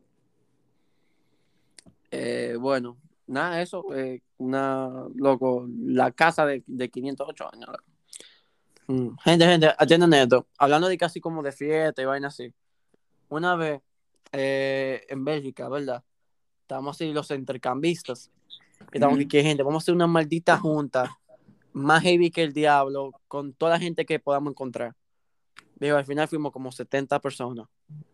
Eh, 2.10 2.56
bueno, 2.58 2.98
nada, 3.26 3.60
eso, 3.62 3.84
eh, 3.94 4.22
una, 4.38 5.06
loco, 5.14 5.66
la 5.68 6.10
casa 6.12 6.44
de, 6.46 6.62
de 6.66 6.88
508 6.90 7.50
años. 7.52 7.70
Mm. 8.88 9.16
Gente, 9.22 9.46
gente, 9.46 9.74
atiendan 9.78 10.14
esto. 10.14 10.46
Hablando 10.58 10.88
de 10.88 10.98
casi 10.98 11.20
como 11.20 11.42
de 11.42 11.52
fiesta 11.52 12.02
y 12.02 12.06
vaina 12.06 12.28
así. 12.28 12.52
Una 13.28 13.54
vez 13.54 13.82
eh, 14.32 15.04
en 15.08 15.24
Bélgica, 15.24 15.68
¿verdad? 15.68 16.02
Estábamos 16.68 16.96
así 16.96 17.10
los 17.14 17.30
intercambistas. 17.30 18.30
Y 18.92 18.98
estábamos 18.98 19.20
Ujú. 19.20 19.28
que 19.28 19.42
gente, 19.42 19.62
vamos 19.62 19.80
a 19.80 19.84
hacer 19.84 19.94
una 19.94 20.06
maldita 20.06 20.58
junta 20.58 21.18
más 21.72 22.02
heavy 22.02 22.30
que 22.30 22.42
el 22.42 22.52
diablo 22.52 23.12
con 23.26 23.54
toda 23.54 23.72
la 23.72 23.78
gente 23.78 24.04
que 24.04 24.18
podamos 24.18 24.50
encontrar. 24.50 24.94
Digo, 25.76 25.96
al 25.96 26.04
final 26.04 26.28
fuimos 26.28 26.52
como 26.52 26.70
70 26.70 27.20
personas, 27.20 27.68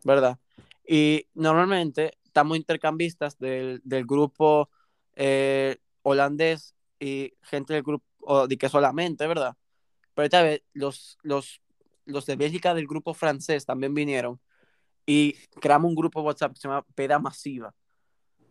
¿verdad? 0.04 0.38
Y 0.86 1.26
normalmente 1.34 2.16
estamos 2.22 2.56
intercambistas 2.56 3.36
del, 3.38 3.80
del 3.82 4.06
grupo, 4.06 4.70
eh, 5.16 5.78
holandés 6.02 6.76
y 7.00 7.32
gente 7.42 7.74
del 7.74 7.82
grupo, 7.82 8.04
o 8.20 8.46
de 8.46 8.56
que 8.56 8.68
solamente, 8.68 9.26
¿verdad? 9.26 9.56
Pero 10.14 10.26
esta 10.26 10.42
vez 10.42 10.62
los, 10.74 11.18
los, 11.22 11.60
los 12.04 12.24
de 12.24 12.36
Bélgica 12.36 12.72
del 12.72 12.86
grupo 12.86 13.14
francés 13.14 13.66
también 13.66 13.94
vinieron 13.94 14.38
y 15.06 15.32
creamos 15.60 15.88
un 15.88 15.96
grupo 15.96 16.22
WhatsApp 16.22 16.52
que 16.52 16.60
se 16.60 16.68
llama 16.68 16.86
Peda 16.94 17.18
Masiva. 17.18 17.74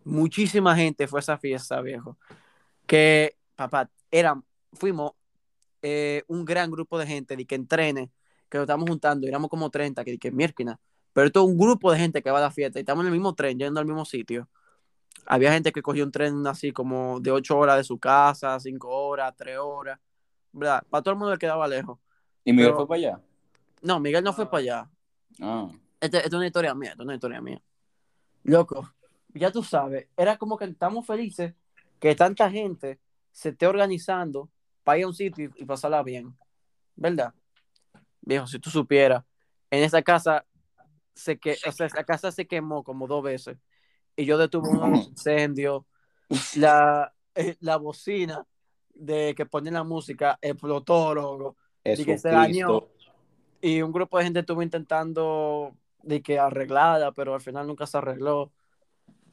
Muchísima 0.06 0.76
gente 0.76 1.08
fue 1.08 1.20
a 1.20 1.22
esa 1.22 1.38
fiesta, 1.38 1.82
viejo. 1.82 2.18
Que, 2.86 3.38
papá, 3.56 3.90
eran, 4.12 4.44
fuimos 4.74 5.14
eh, 5.82 6.24
un 6.28 6.46
gran 6.46 6.70
grupo 6.72 6.98
de 7.00 7.08
gente 7.08 7.36
de 7.36 7.46
que 7.46 7.56
entrene, 7.56 8.12
que 8.50 8.58
nos 8.58 8.66
estamos 8.66 8.90
juntando, 8.90 9.28
éramos 9.28 9.50
como 9.50 9.70
30, 9.70 10.04
que, 10.04 10.18
que 10.18 10.32
miérquina. 10.32 10.80
Pero 11.14 11.28
esto 11.28 11.42
es 11.44 11.48
un 11.48 11.58
grupo 11.58 11.92
de 11.92 12.00
gente 12.00 12.22
que 12.22 12.32
va 12.32 12.40
a 12.40 12.42
la 12.42 12.52
fiesta 12.52 12.80
y 12.80 12.82
estamos 12.82 13.04
en 13.04 13.08
el 13.08 13.14
mismo 13.14 13.34
tren, 13.36 13.58
yendo 13.58 13.80
al 13.80 13.86
mismo 13.86 14.04
sitio. 14.04 14.50
Había 15.26 15.54
gente 15.54 15.72
que 15.72 15.82
cogió 15.82 16.04
un 16.04 16.12
tren 16.12 16.46
así 16.48 16.72
como 16.72 17.20
de 17.20 17.32
8 17.32 17.58
horas 17.58 17.78
de 17.78 17.84
su 17.84 17.98
casa, 18.00 18.60
5 18.60 18.90
horas, 18.90 19.34
3 19.38 19.58
horas. 19.60 20.00
¿Verdad? 20.52 20.84
Para 20.90 21.02
todo 21.02 21.14
el 21.14 21.20
mundo 21.20 21.32
le 21.32 21.38
quedaba 21.38 21.68
lejos. 21.68 22.00
¿Y 22.44 22.52
Miguel 22.52 22.68
Pero- 22.70 22.78
fue 22.78 22.88
para 22.88 22.98
allá? 22.98 23.22
No, 23.82 24.00
Miguel 24.00 24.24
no 24.24 24.34
fue 24.34 24.50
para 24.50 24.60
allá. 24.60 24.90
Ah. 25.42 25.70
Esta 26.00 26.18
esta 26.18 26.28
es 26.28 26.34
una 26.34 26.48
historia 26.48 26.74
mía, 26.76 26.92
esta 26.92 27.04
es 27.04 27.06
una 27.06 27.16
historia 27.16 27.42
mía. 27.42 27.62
Loco, 28.44 28.94
ya 29.34 29.52
tú 29.52 29.63
sabes, 29.63 30.08
era 30.18 30.38
como 30.38 30.58
que 30.58 30.66
estamos 30.66 31.06
felices 31.06 31.54
que 32.00 32.16
tanta 32.16 32.50
gente 32.50 33.00
se 33.32 33.50
esté 33.50 33.68
organizando 33.68 34.50
para 34.84 35.00
ir 35.00 35.06
a 35.06 35.08
un 35.08 35.13
sitio 35.13 35.52
y, 35.56 35.63
y 35.63 35.66
pasarla 35.66 36.04
bien. 36.04 36.36
¿Verdad? 36.96 37.34
Viejo, 38.22 38.48
si 38.48 38.60
tú 38.60 38.70
supieras, 38.70 39.24
en 39.72 39.84
esa 39.84 40.02
casa 40.02 40.46
se 41.13 41.38
que, 41.38 41.58
o 41.68 41.72
sea, 41.72 41.88
esa 41.88 42.04
casa 42.04 42.32
se 42.32 42.48
quemó 42.48 42.84
como 42.84 43.08
dos 43.08 43.24
veces. 43.24 43.58
Y 44.16 44.25
yo 44.25 44.38
detuve 44.38 44.70
un 44.70 44.96
incendio. 44.96 45.86
La, 46.56 47.13
eh, 47.36 47.58
la 47.60 47.78
bocina 47.78 48.46
de 48.94 49.34
que 49.36 49.46
ponen 49.46 49.74
la 49.74 49.84
música 49.84 50.38
explotó, 50.42 51.13
loco 51.13 51.58
Eso, 51.84 52.06
que 52.06 52.18
se 52.18 52.30
dañó. 52.30 52.88
y 53.62 53.82
un 53.82 53.92
grupo 53.92 54.18
de 54.18 54.24
gente 54.25 54.40
estuvo 54.40 54.62
intentando 54.62 55.75
de 56.02 56.22
que 56.22 56.40
arreglarla, 56.40 57.12
pero 57.12 57.34
al 57.34 57.42
final 57.42 57.68
nunca 57.68 57.86
se 57.88 57.98
arregló. 57.98 58.52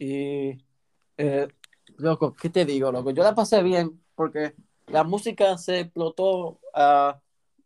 Y, 0.00 0.56
eh, 1.18 1.46
loco, 1.98 2.32
¿qué 2.32 2.48
te 2.48 2.64
digo, 2.64 2.90
loco? 2.90 3.10
Yo 3.10 3.22
la 3.22 3.34
pasé 3.34 3.62
bien 3.62 4.02
porque 4.14 4.54
la 4.86 5.04
música 5.04 5.58
se 5.58 5.80
explotó 5.80 6.58
ah, 6.72 7.20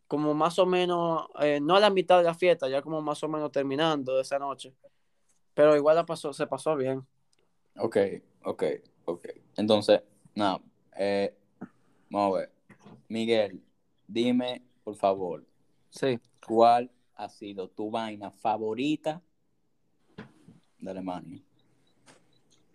como 0.08 0.34
más 0.34 0.58
o 0.58 0.66
menos, 0.66 1.28
eh, 1.40 1.60
no 1.62 1.76
a 1.76 1.80
la 1.80 1.90
mitad 1.90 2.18
de 2.18 2.24
la 2.24 2.34
fiesta, 2.34 2.68
ya 2.68 2.82
como 2.82 3.00
más 3.00 3.22
o 3.22 3.28
menos 3.28 3.52
terminando 3.52 4.16
de 4.16 4.22
esa 4.22 4.40
noche. 4.40 4.74
Pero 5.54 5.76
igual 5.76 5.94
la 5.94 6.04
pasó, 6.04 6.32
se 6.32 6.48
pasó 6.48 6.74
bien. 6.74 7.06
Ok, 7.78 7.98
ok, 8.42 8.64
ok. 9.04 9.28
Entonces, 9.56 10.02
nada, 10.34 10.60
eh, 10.96 11.36
vamos 12.10 12.36
a 12.36 12.40
ver. 12.40 12.52
Miguel, 13.06 13.62
dime, 14.08 14.60
por 14.82 14.96
favor, 14.96 15.46
Sí. 15.90 16.18
¿cuál 16.44 16.90
ha 17.14 17.28
sido 17.28 17.68
tu 17.68 17.92
vaina 17.92 18.32
favorita 18.32 19.22
de 20.80 20.90
Alemania? 20.90 21.40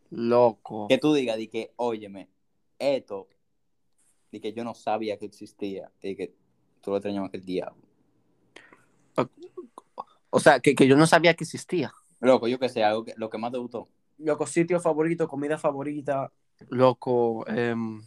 Loco. 0.10 0.88
Que 0.88 0.98
tú 0.98 1.14
digas, 1.14 1.38
de 1.38 1.50
que, 1.50 1.74
óyeme, 1.76 2.30
esto, 2.78 3.28
de 4.32 4.42
que 4.42 4.54
yo 4.54 4.64
no 4.64 4.74
sabía 4.74 5.18
que 5.18 5.26
existía, 5.26 5.92
y 6.02 6.16
que 6.16 6.34
tú 6.82 6.92
lo 6.92 6.98
extrañabas 6.98 7.32
que 7.32 7.38
el 7.38 7.46
diablo. 7.46 7.82
O 10.32 10.40
sea, 10.40 10.60
que, 10.60 10.76
que 10.76 10.88
yo 10.88 10.96
no 10.96 11.08
sabía 11.08 11.34
que 11.34 11.44
existía. 11.44 11.92
Loco, 12.20 12.48
yo 12.48 12.60
que 12.60 12.70
sé, 12.70 12.84
algo 12.84 13.04
que, 13.06 13.14
lo 13.18 13.30
que 13.30 13.38
más 13.38 13.52
te 13.52 13.58
gustó. 13.58 13.90
Loco, 14.18 14.46
sitio 14.46 14.80
favorito, 14.80 15.28
comida 15.28 15.58
favorita. 15.58 16.32
Loco, 16.70 17.48
em, 17.48 18.02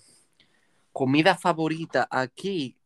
comida 0.92 1.37
favorita. 1.37 2.06
Aquí, 2.11 2.76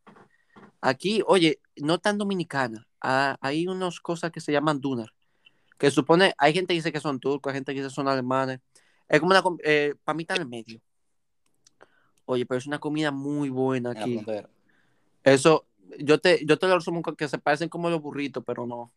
aquí, 0.81 1.21
oye, 1.27 1.59
no 1.75 1.99
tan 1.99 2.17
dominicana. 2.17 2.87
Ah, 3.01 3.37
hay 3.41 3.67
unas 3.67 3.99
cosas 3.99 4.31
que 4.31 4.39
se 4.39 4.51
llaman 4.51 4.79
dunar. 4.79 5.13
Que 5.77 5.91
supone, 5.91 6.33
hay 6.37 6.53
gente 6.53 6.73
que 6.73 6.79
dice 6.79 6.91
que 6.91 6.99
son 6.99 7.19
turcos, 7.19 7.51
hay 7.51 7.57
gente 7.57 7.73
que 7.73 7.81
dice 7.81 7.89
que 7.89 7.95
son 7.95 8.07
alemanes. 8.07 8.59
Es 9.07 9.19
como 9.19 9.31
una, 9.31 9.43
eh, 9.63 9.95
para 10.03 10.15
mí 10.15 10.23
está 10.23 10.35
en 10.35 10.41
el 10.41 10.47
medio. 10.47 10.81
Oye, 12.25 12.45
pero 12.45 12.57
es 12.57 12.67
una 12.67 12.79
comida 12.79 13.11
muy 13.11 13.49
buena 13.49 13.91
aquí. 13.91 14.25
Eso, 15.23 15.65
yo 15.99 16.19
te, 16.19 16.45
yo 16.45 16.57
te 16.57 16.67
lo 16.67 16.75
resumo 16.75 17.01
que 17.01 17.27
se 17.27 17.37
parecen 17.37 17.69
como 17.69 17.89
los 17.89 18.01
burritos, 18.01 18.43
pero 18.45 18.65
no. 18.65 18.91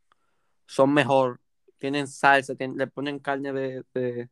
Son 0.66 0.92
mejor. 0.92 1.40
Tienen 1.78 2.06
salsa, 2.08 2.54
tienen- 2.54 2.76
le 2.76 2.86
ponen 2.86 3.18
carne 3.20 3.52
de, 3.52 3.84
de, 3.94 4.28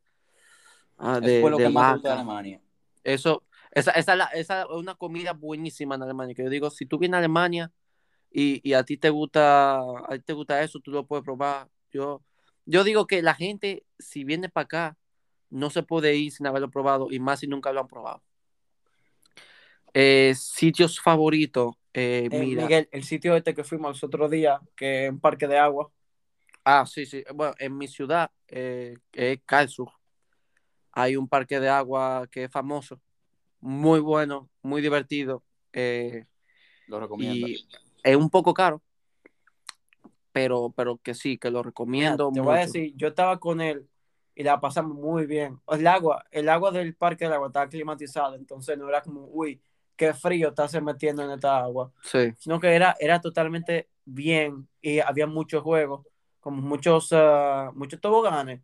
ah, 0.97 1.17
Eso 1.17 1.25
de- 1.25 1.49
lo 1.49 1.57
de 1.57 1.63
de 1.63 1.69
vaca. 1.73 2.13
Alemania. 2.13 2.61
Eso, 3.03 3.43
esa, 3.71 3.91
esa, 3.91 4.11
es 4.11 4.17
la- 4.17 4.25
esa 4.25 4.61
es 4.63 4.67
una 4.69 4.95
comida 4.95 5.33
buenísima 5.33 5.95
en 5.95 6.03
Alemania. 6.03 6.35
Que 6.35 6.43
yo 6.43 6.49
digo, 6.49 6.69
si 6.69 6.85
tú 6.85 6.99
vienes 6.99 7.15
a 7.15 7.19
Alemania 7.19 7.71
y, 8.31 8.61
y 8.69 8.73
a 8.73 8.83
ti 8.83 8.97
te 8.97 9.09
gusta, 9.09 9.79
a 9.79 10.09
ti 10.11 10.19
te 10.19 10.33
gusta 10.33 10.61
eso, 10.61 10.79
tú 10.79 10.91
lo 10.91 11.05
puedes 11.05 11.23
probar. 11.23 11.69
Yo, 11.91 12.21
yo 12.65 12.83
digo 12.83 13.07
que 13.07 13.21
la 13.21 13.33
gente, 13.33 13.83
si 13.97 14.23
viene 14.25 14.49
para 14.49 14.65
acá, 14.65 14.97
no 15.49 15.69
se 15.69 15.83
puede 15.83 16.15
ir 16.15 16.31
sin 16.31 16.47
haberlo 16.47 16.69
probado, 16.69 17.11
y 17.11 17.19
más 17.19 17.39
si 17.39 17.47
nunca 17.47 17.71
lo 17.71 17.81
han 17.81 17.87
probado. 17.87 18.21
Eh, 19.93 20.33
sitios 20.35 20.99
favoritos, 20.99 21.75
eh, 21.93 22.29
Eh, 22.31 22.39
mira. 22.39 22.63
Miguel, 22.63 22.89
el 22.91 23.03
sitio 23.03 23.35
este 23.35 23.53
que 23.55 23.63
fuimos 23.63 23.89
los 23.89 24.03
otros 24.03 24.29
días, 24.29 24.59
que 24.75 25.05
es 25.05 25.11
un 25.11 25.19
parque 25.19 25.47
de 25.47 25.57
agua. 25.57 25.91
Ah, 26.63 26.85
sí, 26.85 27.05
sí. 27.05 27.23
Bueno, 27.33 27.53
en 27.57 27.77
mi 27.77 27.87
ciudad, 27.87 28.29
eh, 28.47 28.97
que 29.11 29.31
es 29.33 29.39
hay 30.91 31.15
un 31.15 31.27
parque 31.27 31.59
de 31.59 31.69
agua 31.69 32.27
que 32.31 32.43
es 32.45 32.51
famoso, 32.51 32.99
muy 33.61 33.99
bueno, 33.99 34.49
muy 34.61 34.81
divertido, 34.81 35.43
eh, 35.73 36.25
Lo 36.87 36.99
recomiendo. 36.99 37.47
y 37.47 37.67
es 38.03 38.15
un 38.15 38.29
poco 38.29 38.53
caro, 38.53 38.81
pero, 40.31 40.73
pero 40.75 40.97
que 40.97 41.13
sí, 41.13 41.37
que 41.37 41.49
lo 41.49 41.59
Mira, 41.59 41.69
recomiendo 41.69 42.31
te 42.33 42.39
voy 42.41 42.55
a 42.55 42.59
decir, 42.59 42.93
yo 42.95 43.07
estaba 43.09 43.39
con 43.39 43.61
él 43.61 43.87
y 44.39 44.43
la 44.43 44.57
pasamos 44.57 44.95
muy 44.95 45.25
bien. 45.25 45.59
El 45.67 45.85
agua, 45.85 46.23
el 46.31 46.47
agua 46.47 46.71
del 46.71 46.95
parque 46.95 47.25
del 47.25 47.33
agua 47.33 47.47
estaba 47.47 47.67
climatizada, 47.67 48.37
entonces 48.37 48.77
no 48.77 48.87
era 48.87 49.01
como, 49.01 49.25
uy, 49.25 49.61
qué 49.97 50.13
frío 50.13 50.47
estarse 50.47 50.79
metiendo 50.79 51.21
en 51.21 51.31
esta 51.31 51.57
agua, 51.57 51.91
Sí, 52.01 52.31
sino 52.37 52.57
que 52.57 52.73
era, 52.73 52.95
era 53.01 53.19
totalmente 53.19 53.89
bien 54.05 54.65
y 54.81 55.01
había 55.01 55.27
muchos 55.27 55.61
juegos, 55.61 56.07
como 56.39 56.61
muchos, 56.61 57.09
ah, 57.11 57.71
muchos 57.75 57.99
toboganes, 57.99 58.61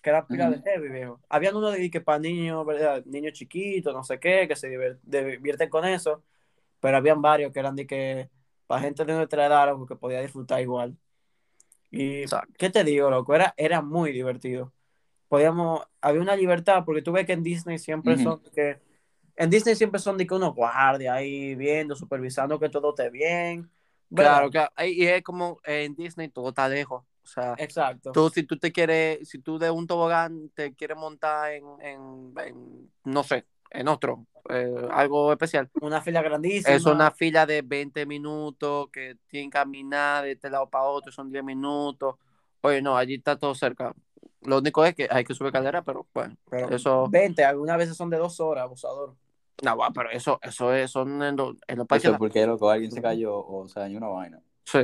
que 0.00 0.10
era 0.10 0.24
pila 0.28 0.48
de 0.48 0.62
heavy, 0.62 0.90
viejo. 0.90 1.20
Habían 1.28 1.56
uno 1.56 1.72
de 1.72 1.90
que 1.90 2.00
para 2.00 2.20
niños, 2.20 2.64
¿verdad? 2.64 3.04
Niños 3.04 3.32
chiquitos, 3.32 3.92
no 3.92 4.04
sé 4.04 4.20
qué, 4.20 4.46
que 4.46 4.54
se 4.54 4.68
divierten 4.68 5.68
con 5.68 5.84
eso, 5.86 6.22
pero 6.78 6.98
habían 6.98 7.20
varios 7.20 7.52
que 7.52 7.58
eran 7.58 7.74
de 7.74 7.84
que 7.84 8.30
para 8.68 8.82
gente 8.82 9.04
de 9.04 9.12
nuestra 9.12 9.46
edad, 9.46 9.74
que 9.88 9.96
podía 9.96 10.20
disfrutar 10.20 10.60
igual. 10.60 10.96
Y, 11.90 12.20
Exacto. 12.22 12.54
¿qué 12.56 12.70
te 12.70 12.84
digo, 12.84 13.10
loco? 13.10 13.34
Era, 13.34 13.54
era 13.56 13.82
muy 13.82 14.12
divertido. 14.12 14.72
Podíamos, 15.28 15.82
había 16.00 16.20
una 16.20 16.36
libertad, 16.36 16.84
porque 16.84 17.02
tú 17.02 17.12
ves 17.12 17.26
que 17.26 17.32
en 17.32 17.42
Disney 17.42 17.78
siempre 17.78 18.14
Ujú. 18.14 18.22
son 18.22 18.42
que, 18.54 18.78
en 19.36 19.50
Disney 19.50 19.74
siempre 19.74 20.00
son 20.00 20.16
de 20.16 20.26
que 20.26 20.34
unos 20.34 20.54
guardias 20.54 21.14
ahí 21.14 21.54
viendo, 21.54 21.94
supervisando 21.94 22.58
que 22.58 22.68
todo 22.68 22.90
esté 22.90 23.10
bien. 23.10 23.68
claro, 24.14 24.50
claro. 24.50 24.72
Y 24.84 25.04
es 25.06 25.22
como 25.22 25.60
en 25.64 25.94
Disney 25.94 26.28
todo 26.28 26.50
está 26.50 26.68
lejos. 26.68 27.02
O 27.02 27.28
sea, 27.28 27.54
Exacto. 27.58 28.12
tú 28.12 28.30
si 28.30 28.44
tú 28.44 28.56
te 28.56 28.70
quieres, 28.70 29.28
si 29.28 29.40
tú 29.40 29.58
de 29.58 29.70
un 29.70 29.86
tobogán 29.86 30.48
te 30.54 30.72
quieres 30.74 30.96
montar 30.96 31.52
en, 31.52 31.64
en, 31.80 32.34
en, 32.38 32.90
no 33.04 33.24
sé, 33.24 33.44
en 33.70 33.88
otro, 33.88 34.26
eh, 34.48 34.88
algo 34.90 35.32
especial. 35.32 35.68
Una 35.80 36.00
fila 36.00 36.22
grandísima. 36.22 36.74
Es 36.74 36.86
una 36.86 37.10
fila 37.10 37.44
de 37.46 37.62
20 37.62 38.06
minutos 38.06 38.88
que 38.92 39.16
tienen 39.26 39.50
que 39.50 39.58
caminar 39.58 40.24
de 40.24 40.32
este 40.32 40.48
lado 40.48 40.70
para 40.70 40.84
otro, 40.84 41.10
son 41.10 41.30
10 41.30 41.42
minutos. 41.42 42.14
Oye, 42.62 42.80
no, 42.80 42.96
allí 42.96 43.14
está 43.14 43.36
todo 43.36 43.54
cerca. 43.54 43.92
Lo 44.46 44.58
único 44.58 44.84
es 44.84 44.94
que 44.94 45.08
hay 45.10 45.24
que 45.24 45.34
subir 45.34 45.52
calera, 45.52 45.82
pero 45.82 46.06
bueno, 46.14 46.36
Pero 46.48 46.74
eso. 46.74 47.08
20, 47.10 47.44
algunas 47.44 47.76
veces 47.78 47.96
son 47.96 48.10
de 48.10 48.16
dos 48.18 48.38
horas, 48.40 48.64
abusador. 48.64 49.14
No, 49.62 49.76
va, 49.76 49.90
pero 49.90 50.10
eso, 50.10 50.38
eso 50.42 50.72
es, 50.74 50.90
son 50.90 51.22
en, 51.22 51.36
los- 51.36 51.56
en 51.66 51.78
los 51.78 51.86
parques. 51.86 52.04
Eso 52.04 52.12
es 52.12 52.18
porque, 52.18 52.46
loco, 52.46 52.68
alguien 52.70 52.90
se 52.92 53.00
cayó 53.02 53.34
o 53.36 53.66
se 53.68 53.80
dañó 53.80 53.98
una 53.98 54.08
vaina. 54.08 54.40
Sí. 54.64 54.80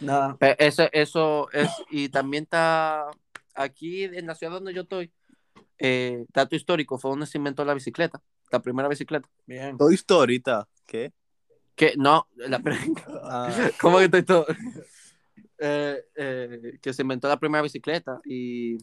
Nada. 0.00 0.36
Pe- 0.36 0.56
Eso, 0.58 0.84
eso 0.92 1.50
es, 1.52 1.68
y 1.90 2.08
también 2.08 2.44
está 2.44 3.06
aquí 3.54 4.04
en 4.04 4.26
la 4.26 4.34
ciudad 4.34 4.52
donde 4.54 4.74
yo 4.74 4.82
estoy, 4.82 5.12
eh, 5.78 6.24
dato 6.32 6.56
histórico, 6.56 6.98
fue 6.98 7.10
donde 7.10 7.26
se 7.26 7.38
inventó 7.38 7.64
la 7.64 7.74
bicicleta, 7.74 8.20
la 8.50 8.60
primera 8.60 8.88
bicicleta. 8.88 9.28
Bien. 9.46 9.76
Story, 9.92 10.40
¿ta? 10.40 10.66
¿qué? 10.86 11.12
Que 11.74 11.94
no, 11.96 12.26
la, 12.36 12.60
Ah, 13.22 13.50
¿cómo 13.80 13.98
que 13.98 14.04
estoy 14.04 14.22
todo? 14.22 14.46
Eh, 15.64 16.04
eh, 16.16 16.78
que 16.82 16.92
se 16.92 17.02
inventó 17.02 17.28
la 17.28 17.38
primera 17.38 17.62
bicicleta 17.62 18.20
y 18.24 18.78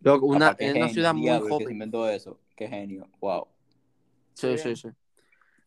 luego 0.00 0.26
una, 0.26 0.50
Papá, 0.50 0.64
en 0.64 0.70
una 0.70 0.86
genio, 0.86 0.94
ciudad 0.94 1.14
muy 1.14 1.22
diablo, 1.22 1.46
que 1.46 1.48
se 1.50 1.54
joven. 1.62 1.72
inventó 1.74 2.08
eso. 2.08 2.40
Qué 2.56 2.66
genio. 2.68 3.08
Wow. 3.20 3.46
Sí, 4.34 4.58
Sí. 4.58 4.58
sí, 4.58 4.76
sí. 4.76 4.88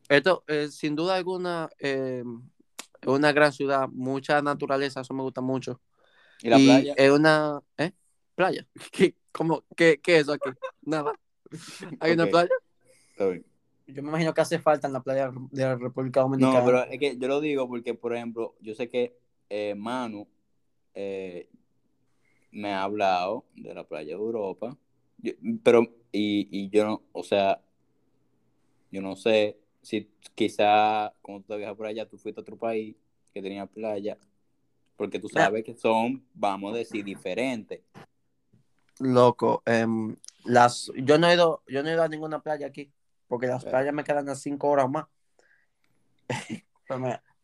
Esto, 0.09 0.43
eh, 0.47 0.67
sin 0.67 0.95
duda 0.95 1.15
alguna, 1.15 1.69
eh, 1.79 2.23
es 3.01 3.07
una 3.07 3.31
gran 3.31 3.53
ciudad, 3.53 3.87
mucha 3.89 4.41
naturaleza, 4.41 5.01
eso 5.01 5.13
me 5.13 5.23
gusta 5.23 5.41
mucho. 5.41 5.79
¿Y 6.41 6.49
la 6.49 6.59
y 6.59 6.65
playa? 6.65 6.93
es 6.97 7.11
una, 7.11 7.61
¿eh? 7.77 7.91
Playa. 8.35 8.67
¿Qué, 8.91 9.15
cómo, 9.31 9.63
qué, 9.77 9.99
qué 10.01 10.17
es 10.17 10.21
eso 10.23 10.33
aquí? 10.33 10.49
Nada. 10.81 11.13
¿Hay 12.01 12.11
una 12.13 12.25
Ok. 12.25 12.31
playa? 12.31 12.49
Está 13.11 13.27
bien. 13.27 13.45
Yo 13.87 14.01
me 14.03 14.09
imagino 14.09 14.33
que 14.33 14.41
hace 14.41 14.59
falta 14.59 14.87
en 14.87 14.93
la 14.93 15.01
playa 15.03 15.31
de 15.51 15.63
la 15.63 15.75
República 15.75 16.21
Dominicana. 16.21 16.59
No, 16.59 16.65
pero 16.65 16.83
es 16.83 16.99
que 16.99 17.17
yo 17.17 17.27
lo 17.27 17.39
digo 17.39 17.67
porque, 17.67 17.93
por 17.93 18.15
ejemplo, 18.15 18.55
yo 18.59 18.73
sé 18.73 18.89
que 18.89 19.15
eh, 19.49 19.75
Manu 19.75 20.27
eh, 20.93 21.49
me 22.51 22.73
ha 22.73 22.83
hablado 22.83 23.45
de 23.55 23.73
la 23.73 23.83
playa 23.83 24.15
de 24.15 24.21
Europa, 24.21 24.77
Yo- 25.17 25.33
pero, 25.63 25.81
y, 26.11 26.47
y 26.51 26.69
yo 26.69 26.85
no, 26.85 27.01
o 27.13 27.23
sea, 27.23 27.61
yo 28.91 29.01
no 29.01 29.15
sé 29.15 29.57
si 29.81 30.09
quizá 30.35 31.13
cuando 31.21 31.43
tú 31.43 31.53
te 31.53 31.57
viajas 31.57 31.75
por 31.75 31.85
allá, 31.87 32.07
tú 32.07 32.17
fuiste 32.17 32.39
a 32.39 32.43
otro 32.43 32.57
país 32.57 32.95
que 33.33 33.41
tenía 33.41 33.65
playa, 33.65 34.17
porque 34.95 35.19
tú 35.19 35.27
sabes 35.29 35.63
que 35.63 35.75
son, 35.75 36.23
vamos 36.33 36.73
a 36.73 36.77
decir, 36.77 37.03
diferentes. 37.03 37.81
Loco, 38.99 39.61
em, 39.65 40.15
las, 40.45 40.89
yo 40.95 41.17
no 41.17 41.27
he 41.27 41.33
ido, 41.33 41.63
yo 41.67 41.83
no 41.83 41.89
he 41.89 41.93
ido 41.93 42.03
a 42.03 42.07
ninguna 42.07 42.41
playa 42.41 42.67
aquí, 42.67 42.89
porque 43.27 43.47
las 43.47 43.65
playas 43.65 43.93
me 43.93 44.03
quedan 44.05 44.29
a 44.29 44.35
cinco 44.35 44.69
horas 44.69 44.85
o 44.85 44.89
más. 44.89 45.05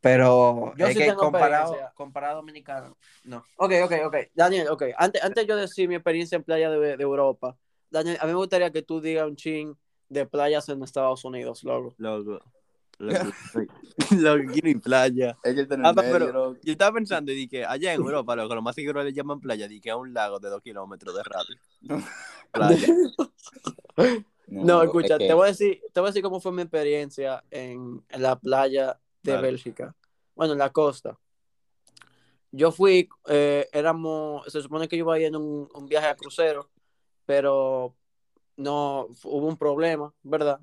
Pero 0.02 0.74
Yo 0.78 0.88
es 0.88 0.94
sí 0.94 1.00
que 1.00 1.06
tengo 1.06 1.22
comparado, 1.22 1.78
comparado 1.94 2.34
a 2.34 2.36
Dominicano, 2.38 2.98
no. 3.24 3.46
Ok, 3.56 3.74
ok, 3.84 3.94
ok. 4.06 4.16
Daniel, 4.34 4.68
ok. 4.70 4.84
Antes, 4.98 5.24
antes 5.24 5.46
yo 5.46 5.56
decir 5.56 5.88
mi 5.88 5.96
experiencia 5.96 6.36
en 6.36 6.44
playa 6.44 6.72
de, 6.72 6.98
de 6.98 7.04
Europa, 7.04 7.56
Daniel, 7.92 8.18
a 8.20 8.26
mí 8.26 8.32
me 8.32 8.38
gustaría 8.38 8.72
que 8.72 8.82
tú 8.82 9.00
digas 9.00 9.28
un 9.28 9.36
ching 9.36 9.76
de 10.10 10.26
playas 10.26 10.68
en 10.70 10.82
Estados 10.82 11.24
Unidos, 11.24 11.64
loco. 11.64 11.94
Loco. 11.98 12.40
Loco, 13.00 13.24
loco, 14.12 14.52
quiero 14.52 14.70
ir 14.70 14.82
playa. 14.82 15.38
Que 15.44 15.66
Ah, 15.84 15.94
pero 15.96 16.56
yo 16.62 16.72
estaba 16.72 16.94
pensando 16.94 17.32
y 17.32 17.36
dije, 17.36 17.66
allá 17.66 17.94
en 17.94 18.02
Europa, 18.02 18.36
loco, 18.36 18.54
lo 18.54 18.62
más 18.62 18.76
seguro 18.76 19.04
le 19.04 19.12
llaman 19.12 19.40
playa, 19.40 19.68
dije 19.68 19.90
a 19.90 19.98
un 19.98 20.14
lago 20.14 20.40
de 20.40 20.50
dos 20.50 20.62
kilómetros 20.62 21.16
de 21.16 21.24
radio. 21.24 22.02
Playa. 22.52 22.88
No, 24.48 24.84
escucha, 24.84 25.14
es 25.16 25.20
que- 25.20 25.28
te, 25.28 25.34
voy 25.34 25.46
a 25.46 25.48
decir, 25.52 25.82
te 25.94 26.00
voy 26.02 26.08
a 26.08 26.12
decir 26.12 26.22
cómo 26.24 26.42
fue 26.42 26.52
mi 26.52 26.62
experiencia 26.62 27.42
en, 27.52 28.04
en 28.10 28.22
la 28.22 28.36
playa 28.38 29.00
de. 29.24 29.38
Bélgica. 29.38 29.96
Bueno, 30.36 30.54
en 30.54 30.60
la 30.60 30.72
costa. 30.72 31.18
Yo 32.52 32.72
fui, 32.72 33.08
eh, 33.28 33.70
éramos, 33.72 34.46
se 34.52 34.62
supone 34.62 34.88
que 34.88 34.98
yo 34.98 35.06
iba 35.06 35.16
a 35.16 35.20
ir 35.20 35.26
en 35.26 35.38
un, 35.38 35.70
un 35.74 35.86
viaje 35.88 36.08
a 36.08 36.16
crucero, 36.16 36.70
pero 37.26 37.96
no, 38.58 39.08
hubo 39.24 39.48
un 39.48 39.58
problema, 39.58 40.14
¿verdad? 40.24 40.60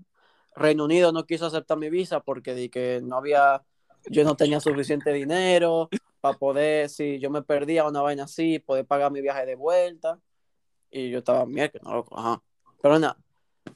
Reino 0.54 0.84
Unido 0.84 1.12
no 1.12 1.24
quiso 1.24 1.46
aceptar 1.46 1.78
mi 1.78 1.88
visa 1.88 2.20
porque 2.20 2.54
di 2.54 2.68
que 2.68 3.00
no 3.02 3.16
había, 3.16 3.62
yo 4.10 4.24
no 4.24 4.36
tenía 4.36 4.60
suficiente 4.60 5.12
dinero 5.12 5.88
para 6.20 6.36
poder, 6.36 6.88
si 6.88 7.18
yo 7.20 7.30
me 7.30 7.42
perdía 7.42 7.86
una 7.86 8.02
vaina 8.02 8.24
así, 8.24 8.58
poder 8.58 8.84
pagar 8.84 9.12
mi 9.12 9.20
viaje 9.20 9.46
de 9.46 9.54
vuelta. 9.54 10.20
Y 10.90 11.10
yo 11.10 11.18
estaba, 11.18 11.46
mierda, 11.46 11.80
no, 11.82 11.94
loco, 11.94 12.18
ajá. 12.18 12.42
Pero 12.82 12.98
nada, 12.98 13.18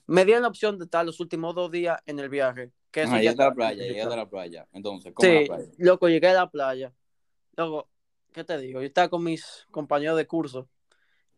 me 0.07 0.25
dieron 0.25 0.43
la 0.43 0.49
opción 0.49 0.79
de 0.79 0.85
estar 0.85 1.05
los 1.05 1.21
últimos 1.21 1.55
dos 1.55 1.71
días 1.71 2.01
en 2.07 2.19
el 2.19 2.29
viaje. 2.29 2.73
Que 2.93 3.03
Ajá, 3.03 3.19
llegaste 3.19 3.43
a 3.43 3.47
la 3.47 3.55
playa, 3.55 3.83
llegaste 3.85 4.13
a 4.13 4.17
la 4.17 4.29
playa. 4.29 4.69
Entonces, 4.73 5.13
¿cómo 5.15 5.29
Sí, 5.29 5.41
la 5.41 5.47
playa? 5.57 5.71
loco, 5.79 6.09
llegué 6.09 6.29
a 6.29 6.35
la 6.35 6.51
playa. 6.51 6.93
Loco, 7.57 7.89
¿qué 8.33 8.45
te 8.45 8.59
digo? 8.59 8.81
Yo 8.81 8.87
estaba 8.87 9.09
con 9.09 9.25
mis 9.25 9.67
compañeros 9.71 10.17
de 10.17 10.27
curso 10.27 10.69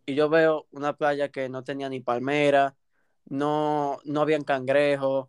y 0.07 0.15
yo 0.15 0.29
veo 0.29 0.67
una 0.73 0.97
playa 0.97 1.31
que 1.31 1.49
no 1.49 1.65
tenía 1.65 1.89
ni 1.89 2.01
palmera, 2.01 2.77
no, 3.27 3.99
no 4.05 4.21
habían 4.21 4.43
cangrejos. 4.43 5.29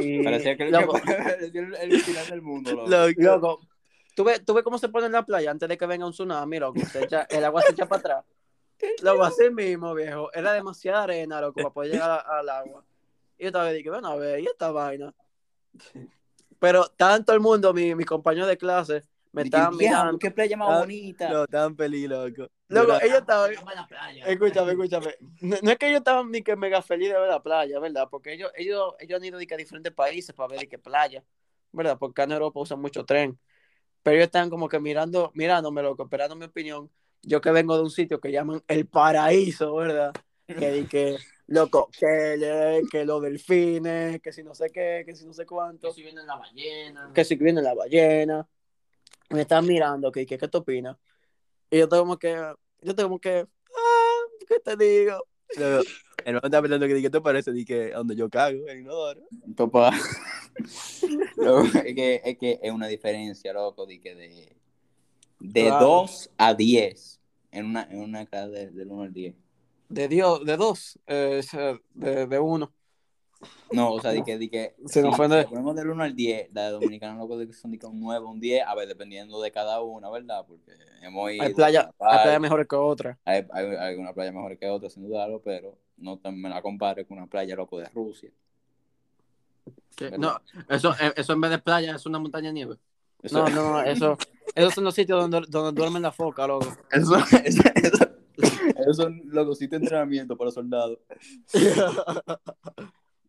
Y, 0.00 0.22
Parecía 0.24 0.56
que 0.56 0.70
loco, 0.70 0.92
parecía 1.06 1.60
el, 1.62 1.74
el 1.74 1.92
final 2.00 2.26
del 2.28 2.42
mundo, 2.42 2.72
loco. 2.74 2.90
Loco. 2.90 3.12
loco, 3.22 3.60
¿tú 4.14 4.24
ves, 4.24 4.44
tú 4.44 4.54
ves 4.54 4.64
cómo 4.64 4.78
se 4.78 4.88
pone 4.88 5.06
en 5.06 5.12
la 5.12 5.24
playa 5.24 5.50
antes 5.50 5.68
de 5.68 5.76
que 5.76 5.86
venga 5.86 6.06
un 6.06 6.12
tsunami, 6.12 6.58
loco? 6.58 6.80
Se 6.86 7.02
echa- 7.02 7.28
el 7.30 7.44
agua 7.44 7.62
se 7.62 7.72
echa 7.72 7.86
para 7.86 7.98
atrás. 8.00 8.24
Loco, 9.02 9.24
así 9.24 9.50
mismo, 9.50 9.94
viejo. 9.94 10.30
Era 10.32 10.52
demasiada 10.52 11.04
arena, 11.04 11.40
loco, 11.40 11.60
para 11.60 11.72
poder 11.72 11.90
llegar 11.92 12.10
a- 12.10 12.38
al 12.40 12.48
agua. 12.48 12.84
Y 13.38 13.42
yo 13.44 13.48
estaba 13.48 13.70
dije, 13.70 13.90
bueno, 13.90 14.08
a 14.08 14.16
ver, 14.16 14.40
¿y 14.40 14.46
esta 14.46 14.70
vaina? 14.70 15.14
Pero 16.58 16.86
tanto 16.96 17.32
el 17.32 17.40
mundo, 17.40 17.72
mi, 17.74 17.94
mi 17.94 18.04
compañero 18.04 18.46
de 18.46 18.56
clase, 18.56 19.02
me 19.32 19.42
estaban 19.42 19.76
"Diablo, 19.76 19.78
mirando. 19.78 20.18
qué 20.18 20.30
playa 20.30 20.56
más 20.56 20.68
Ah, 20.70 20.78
bonita. 20.80 21.30
No, 21.30 21.46
tan 21.46 21.76
feliz, 21.76 22.08
loco. 22.08 22.48
Llorando. 22.68 23.00
ellos 23.04 23.18
estaban. 23.18 23.50
Escúchame, 24.26 24.72
escúchame. 24.72 25.14
No, 25.40 25.56
no 25.62 25.70
es 25.70 25.78
que 25.78 25.86
ellos 25.88 25.98
estaban 25.98 26.30
ni 26.30 26.42
que 26.42 26.56
mega 26.56 26.80
felices 26.82 27.14
de 27.14 27.20
ver 27.20 27.28
la 27.28 27.42
playa, 27.42 27.78
¿verdad? 27.78 28.08
Porque 28.10 28.32
ellos, 28.32 28.50
ellos, 28.56 28.94
ellos 28.98 29.18
han 29.18 29.24
ido 29.24 29.38
de 29.38 29.46
que 29.46 29.54
a 29.54 29.58
diferentes 29.58 29.92
países 29.92 30.34
para 30.34 30.48
ver 30.48 30.60
de 30.60 30.68
qué 30.68 30.78
playa, 30.78 31.22
¿verdad? 31.72 31.98
Porque 31.98 32.22
acá 32.22 32.24
en 32.24 32.32
Europa 32.32 32.60
usan 32.60 32.80
mucho 32.80 33.04
tren. 33.04 33.38
Pero 34.02 34.16
ellos 34.16 34.26
están 34.26 34.50
como 34.50 34.68
que 34.68 34.80
mirando, 34.80 35.30
mirándome, 35.34 35.82
loco, 35.82 36.04
esperando 36.04 36.36
mi 36.36 36.44
opinión. 36.46 36.90
Yo 37.22 37.40
que 37.40 37.50
vengo 37.50 37.76
de 37.76 37.82
un 37.82 37.90
sitio 37.90 38.20
que 38.20 38.30
llaman 38.30 38.62
El 38.68 38.86
Paraíso, 38.86 39.74
¿verdad? 39.74 40.12
Que 40.46 40.70
di 40.72 40.84
que, 40.86 41.16
loco, 41.46 41.88
que, 41.98 42.82
que 42.90 43.04
los 43.04 43.22
delfines, 43.22 44.20
que 44.20 44.32
si 44.32 44.42
no 44.42 44.54
sé 44.54 44.70
qué, 44.70 45.02
que 45.06 45.14
si 45.14 45.24
no 45.24 45.32
sé 45.32 45.46
cuánto. 45.46 45.92
si 45.92 46.02
viene 46.02 46.22
la 46.24 46.36
ballena. 46.36 47.10
que 47.14 47.24
si 47.24 47.34
viene 47.36 47.62
la 47.62 47.74
ballena. 47.74 48.46
Me 49.30 49.40
están 49.42 49.66
mirando, 49.66 50.12
que, 50.12 50.26
que, 50.26 50.36
¿qué 50.36 50.48
te 50.48 50.58
opinas? 50.58 50.96
Y 51.70 51.78
yo 51.78 51.88
tengo 51.88 52.18
que, 52.18 52.36
yo 52.82 52.94
tengo 52.94 53.18
que, 53.18 53.46
ah, 53.74 54.20
¿qué 54.46 54.60
te 54.60 54.76
digo? 54.76 55.24
El 56.24 56.34
mamá 56.34 56.40
estaba 56.44 56.62
pensando 56.62 56.86
que, 56.86 57.00
¿qué 57.02 57.10
te 57.10 57.20
parece? 57.20 57.52
Dije, 57.52 57.90
donde 57.90 58.14
yo 58.16 58.28
cago, 58.28 58.68
en 58.68 58.80
inodoro. 58.80 59.22
Papá. 59.56 59.90
Es, 60.56 61.94
que, 61.94 62.22
es 62.24 62.38
que 62.38 62.60
es 62.62 62.70
una 62.70 62.86
diferencia, 62.86 63.52
loco, 63.52 63.86
de 63.86 64.00
que 64.00 64.14
de, 64.14 64.56
de 65.40 65.62
Claro. 65.66 65.84
2 65.84 66.30
a 66.38 66.54
10 66.54 67.20
en 67.50 67.66
una, 67.66 67.82
en 67.90 67.98
una 68.00 68.22
escala 68.22 68.48
de- 68.48 68.70
del 68.70 68.88
1 68.90 69.02
al 69.02 69.12
10. 69.12 69.34
De 69.88 70.08
Dios, 70.08 70.44
de 70.44 70.56
dos, 70.56 70.98
eh, 71.06 71.42
de, 71.94 72.26
de 72.26 72.38
uno. 72.38 72.72
No, 73.72 73.92
o 73.94 74.00
sea, 74.00 74.12
de 74.12 74.22
que, 74.22 74.38
de 74.38 74.48
que 74.48 74.74
Se 74.86 75.02
nos 75.02 75.16
fue 75.16 75.28
de- 75.28 75.42
si 75.42 75.48
ponemos 75.48 75.74
del 75.76 75.90
1 75.90 76.02
al 76.04 76.14
10, 76.14 76.48
la 76.52 76.66
de 76.66 76.70
Dominicana, 76.70 77.16
loco, 77.18 77.36
de 77.36 77.46
que 77.46 77.52
son 77.52 77.70
de 77.72 77.78
que 77.78 77.86
un 77.86 78.00
9, 78.00 78.24
un 78.26 78.40
10, 78.40 78.64
a 78.66 78.74
ver, 78.74 78.88
dependiendo 78.88 79.40
de 79.42 79.50
cada 79.50 79.80
una, 79.82 80.08
¿verdad? 80.10 80.44
Porque 80.46 80.72
hemos 81.02 81.30
ido. 81.32 81.44
Hay 81.44 81.54
playa, 81.54 81.90
hay 81.98 82.18
playa 82.22 82.38
mejores 82.40 82.66
que 82.68 82.76
otra. 82.76 83.18
hay, 83.24 83.44
hay, 83.52 83.66
hay 83.76 83.94
una 83.96 84.12
playa 84.12 84.32
mejor 84.32 84.56
que 84.58 84.68
otra, 84.68 84.88
sin 84.88 85.02
dudarlo, 85.06 85.40
pero 85.42 85.76
no 85.96 86.18
te- 86.18 86.30
me 86.30 86.48
la 86.48 86.62
compare 86.62 87.04
con 87.04 87.18
una 87.18 87.26
playa, 87.26 87.54
loco, 87.56 87.78
de 87.78 87.88
Rusia. 87.90 88.30
¿verdad? 90.00 90.18
No, 90.18 90.40
eso, 90.68 90.92
eh, 91.00 91.12
eso 91.16 91.32
en 91.32 91.40
vez 91.40 91.50
de 91.50 91.58
playa 91.58 91.94
es 91.96 92.06
una 92.06 92.18
montaña 92.18 92.48
de 92.48 92.54
nieve. 92.54 92.76
Eso- 93.22 93.48
No, 93.48 93.48
no, 93.50 93.82
eso, 93.82 94.16
esos 94.54 94.74
son 94.74 94.84
los 94.84 94.94
sitios 94.94 95.20
donde, 95.20 95.46
donde 95.48 95.72
duermen 95.80 96.02
la 96.02 96.12
foca, 96.12 96.46
loco. 96.46 96.66
Eso, 96.90 97.16
eso, 97.44 97.62
eso, 97.74 98.13
esos 98.36 98.96
son 98.96 99.20
los 99.24 99.58
sitios 99.58 99.80
de 99.80 99.84
entrenamiento 99.86 100.36
para 100.36 100.50
soldados. 100.50 100.98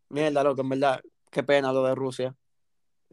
Mierda, 0.10 0.44
loco, 0.44 0.62
en 0.62 0.70
verdad, 0.70 1.02
qué 1.32 1.44
pena 1.44 1.72
lo 1.74 1.84
de 1.84 1.96
Rusia. 1.96 2.36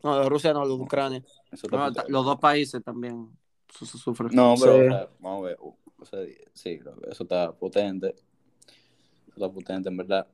No, 0.02 0.18
de 0.18 0.28
Rusia 0.28 0.52
no, 0.52 0.64
lo 0.64 0.76
de 0.76 0.82
Ucrania. 0.82 1.24
Eso 1.50 1.66
está 1.66 1.76
No, 1.76 1.90
los 2.08 2.24
dos 2.24 2.38
países 2.38 2.82
también 2.82 3.30
su- 3.68 3.86
su- 3.86 3.98
sufren. 3.98 4.30
No, 4.34 4.54
pero, 4.60 4.72
Sí. 4.74 4.80
o 4.80 4.90
sea, 4.90 5.08
vamos 5.20 5.44
a 5.44 5.46
ver. 5.48 5.56
uh, 5.60 5.76
o 5.98 6.04
sea, 6.04 6.20
sí, 6.52 6.80
eso 7.08 7.22
está 7.22 7.52
potente. 7.52 8.08
Eso 8.08 9.34
está 9.36 9.50
potente, 9.50 9.88
en 9.88 9.96
verdad. 9.96 10.26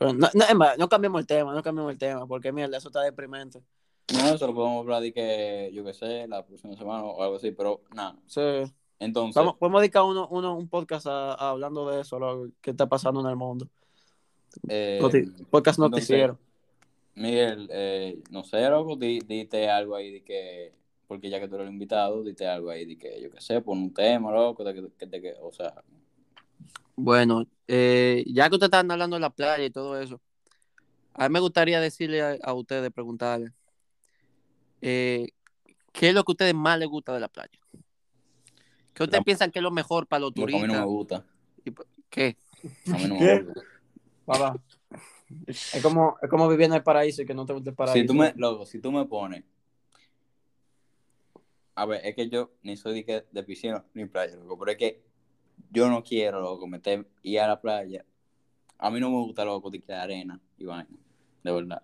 No, 0.00 0.12
no, 0.12 0.26
es 0.48 0.54
más, 0.54 0.78
no 0.78 0.88
cambiemos 0.88 1.20
el 1.20 1.26
tema, 1.26 1.54
no 1.54 1.62
cambiemos 1.62 1.92
el 1.92 1.98
tema, 1.98 2.26
porque 2.26 2.50
mierda, 2.52 2.76
eso 2.78 2.88
está 2.88 3.02
deprimente. 3.02 3.62
No, 4.12 4.34
eso 4.34 4.46
lo 4.46 4.54
podemos 4.54 4.80
hablar 4.82 5.00
de 5.02 5.12
que, 5.12 5.70
yo 5.72 5.84
qué 5.84 5.94
sé, 5.94 6.26
la 6.28 6.44
próxima 6.44 6.76
semana 6.76 7.04
o 7.04 7.22
algo 7.22 7.36
así, 7.36 7.52
pero 7.52 7.82
nada. 7.94 8.16
Sí. 8.26 8.40
Entonces, 9.02 9.34
Vamos, 9.34 9.56
podemos 9.58 9.80
dedicar 9.80 10.04
uno, 10.04 10.28
uno, 10.30 10.56
un 10.56 10.68
podcast 10.68 11.06
a, 11.08 11.32
a 11.34 11.50
hablando 11.50 11.90
de 11.90 12.00
eso, 12.02 12.18
lo 12.20 12.48
que 12.60 12.70
está 12.70 12.86
pasando 12.88 13.20
en 13.20 13.26
el 13.26 13.36
mundo. 13.36 13.66
eh, 14.68 14.98
podcast 15.50 15.78
entonces, 15.78 16.08
noticiero. 16.08 16.38
Miguel, 17.14 17.68
eh, 17.72 18.22
no 18.30 18.44
sé, 18.44 18.68
loco, 18.70 18.94
di- 18.96 19.18
dite 19.20 19.68
algo 19.68 19.96
ahí 19.96 20.12
de 20.12 20.22
que, 20.22 20.72
porque 21.08 21.28
ya 21.28 21.40
que 21.40 21.48
tú 21.48 21.56
eres 21.56 21.66
el 21.66 21.72
invitado, 21.72 22.22
dite 22.22 22.46
algo 22.46 22.70
ahí 22.70 22.84
de 22.86 22.96
que, 22.96 23.20
yo 23.20 23.30
qué 23.30 23.40
sé, 23.40 23.60
pon 23.60 23.78
un 23.78 23.92
tema, 23.92 24.30
loco, 24.32 24.62
de 24.62 24.74
que, 24.96 25.06
de 25.06 25.20
que- 25.20 25.34
o 25.42 25.52
sea, 25.52 25.74
Bueno, 26.94 27.44
eh, 27.66 28.22
ya 28.28 28.48
que 28.48 28.54
ustedes 28.54 28.68
están 28.68 28.90
hablando 28.90 29.16
de 29.16 29.20
la 29.20 29.30
playa 29.30 29.64
y 29.64 29.70
todo 29.70 30.00
eso, 30.00 30.20
a 31.14 31.28
mí 31.28 31.32
me 31.32 31.40
gustaría 31.40 31.80
decirle 31.80 32.22
a, 32.22 32.36
a 32.42 32.54
ustedes, 32.54 32.90
preguntarles, 32.92 33.50
eh, 34.80 35.28
¿qué 35.92 36.08
es 36.10 36.14
lo 36.14 36.22
que 36.24 36.30
a 36.30 36.34
ustedes 36.34 36.54
más 36.54 36.78
les 36.78 36.88
gusta 36.88 37.12
de 37.12 37.20
la 37.20 37.28
playa? 37.28 37.58
¿Qué 38.94 39.02
ustedes 39.02 39.20
La- 39.20 39.24
piensan 39.24 39.50
que 39.50 39.58
es 39.58 39.62
lo 39.62 39.70
mejor 39.70 40.06
para 40.06 40.20
los 40.20 40.34
lo 40.34 40.46
que 40.46 40.56
a 40.56 40.58
mí 40.60 40.66
no 40.66 40.74
me 40.74 40.84
turistas? 40.84 40.86
gusta. 40.86 41.24
¿Qué? 42.10 42.36
A 42.92 42.98
mí 42.98 43.08
no 43.08 43.14
¿Qué? 43.18 43.24
me 43.24 43.42
gusta. 43.44 43.62
Papá. 44.26 44.56
Es 45.72 45.82
como, 45.82 46.16
es 46.20 46.28
como 46.30 46.48
vivir 46.48 46.66
en 46.66 46.74
el 46.74 46.82
paraíso 46.82 47.22
y 47.22 47.26
que 47.26 47.34
no 47.34 47.46
te 47.46 47.52
gusta 47.52 47.70
el 47.70 47.76
paraíso. 47.76 48.02
Si 48.02 48.06
tú 48.06 48.14
me, 48.14 48.32
loco, 48.36 48.66
si 48.66 48.80
tú 48.80 48.92
me 48.92 49.04
pones, 49.06 49.44
a 51.74 51.86
ver, 51.86 52.00
es 52.04 52.14
que 52.14 52.28
yo 52.28 52.50
ni 52.62 52.76
soy 52.76 53.02
de, 53.02 53.26
de 53.30 53.42
piscina 53.42 53.84
ni 53.94 54.04
playa, 54.06 54.36
loco, 54.36 54.58
pero 54.58 54.72
es 54.72 54.76
que 54.78 55.02
yo 55.70 55.88
no 55.88 56.02
quiero, 56.02 56.40
loco, 56.40 56.66
meter, 56.66 57.06
ir 57.22 57.40
a 57.40 57.48
la 57.48 57.60
playa. 57.60 58.04
A 58.78 58.90
mí 58.90 59.00
no 59.00 59.10
me 59.10 59.16
gusta, 59.16 59.44
loco, 59.44 59.70
de 59.70 59.80
que 59.80 59.92
la 59.92 60.02
arena 60.02 60.40
y 60.58 60.64
vaina, 60.64 60.88
de 61.42 61.52
verdad. 61.52 61.82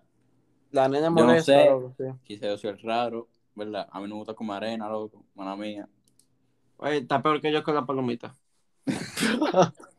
La 0.71 0.87
nena 0.89 1.09
Yo 1.09 1.25
no 1.25 1.29
molesta, 1.29 1.53
sé. 1.53 1.65
loco, 1.65 1.93
sí. 1.97 2.03
Quizá 2.23 2.47
yo 2.47 2.57
soy 2.57 2.71
el 2.71 2.79
raro, 2.81 3.27
¿verdad? 3.55 3.87
A 3.91 3.99
mí 3.99 4.03
no 4.07 4.15
me 4.15 4.19
gusta 4.19 4.33
comer 4.35 4.57
arena, 4.57 4.89
loco, 4.89 5.25
mala 5.35 5.55
mía. 5.55 5.89
Oye, 6.79 6.97
está 6.97 7.21
peor 7.21 7.41
que 7.41 7.51
yo 7.51 7.63
con 7.63 7.75
la 7.75 7.85
palomita. 7.85 8.35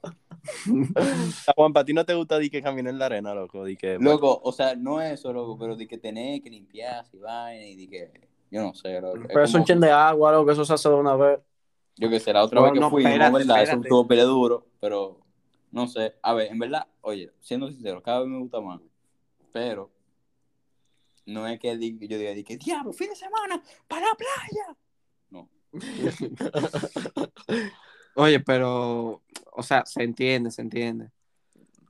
A 1.46 1.52
Juan, 1.56 1.72
¿para 1.72 1.84
ti 1.84 1.92
no 1.92 2.04
te 2.04 2.14
gusta 2.14 2.38
di 2.38 2.50
que 2.50 2.62
caminar 2.62 2.92
en 2.92 2.98
la 2.98 3.06
arena, 3.06 3.34
loco? 3.34 3.64
Di 3.64 3.76
que, 3.76 3.98
Loco, 3.98 4.40
o 4.42 4.52
sea, 4.52 4.74
no 4.74 5.00
eso, 5.00 5.32
loco, 5.32 5.58
pero 5.58 5.76
de 5.76 5.86
que 5.86 5.98
tener 5.98 6.42
que 6.42 6.50
limpiarse 6.50 7.16
y 7.16 7.20
vaina 7.20 7.66
y 7.66 7.76
de 7.76 7.88
que, 7.88 8.28
yo 8.50 8.62
no 8.62 8.74
sé, 8.74 9.00
loco. 9.00 9.18
Pero 9.28 9.44
es 9.44 9.54
un 9.54 9.60
como 9.60 9.66
chen 9.66 9.80
de 9.80 9.90
agua, 9.90 10.32
lo 10.32 10.46
que 10.46 10.52
eso 10.52 10.64
se 10.64 10.72
hace 10.72 10.88
de 10.88 10.94
una 10.94 11.16
vez. 11.16 11.40
Yo 11.96 12.08
que 12.08 12.18
sé, 12.18 12.32
la 12.32 12.42
otra 12.42 12.60
No, 12.60 12.66
vez 12.66 12.72
que 12.74 12.80
no, 12.80 12.88
fui, 12.90 13.02
espérate, 13.04 13.30
no, 13.32 13.38
¿verdad? 13.38 13.62
Eso 13.62 13.72
espérate. 13.72 13.88
estuvo 13.88 14.06
pele 14.08 14.22
duro, 14.22 14.66
pero 14.80 15.20
no 15.70 15.86
sé. 15.86 16.14
A 16.22 16.32
ver, 16.34 16.50
en 16.50 16.58
verdad, 16.58 16.86
oye, 17.02 17.30
siendo 17.40 17.68
sincero, 17.68 18.02
cada 18.02 18.20
vez 18.20 18.28
me 18.28 18.38
gusta 18.38 18.60
más. 18.60 18.80
Pero 19.52 19.90
no 21.26 21.46
es 21.46 21.58
que 21.60 21.76
di- 21.76 21.98
yo 22.08 22.18
diga, 22.18 22.32
di 22.32 22.44
que 22.44 22.56
diablo, 22.56 22.92
fin 22.92 23.08
de 23.10 23.16
semana, 23.16 23.62
para 23.86 24.06
la 24.06 24.14
playa. 24.14 24.76
Oye, 28.14 28.40
pero, 28.40 29.22
o 29.52 29.62
sea, 29.62 29.84
se 29.86 30.02
entiende, 30.02 30.50
se 30.50 30.62
entiende. 30.62 31.10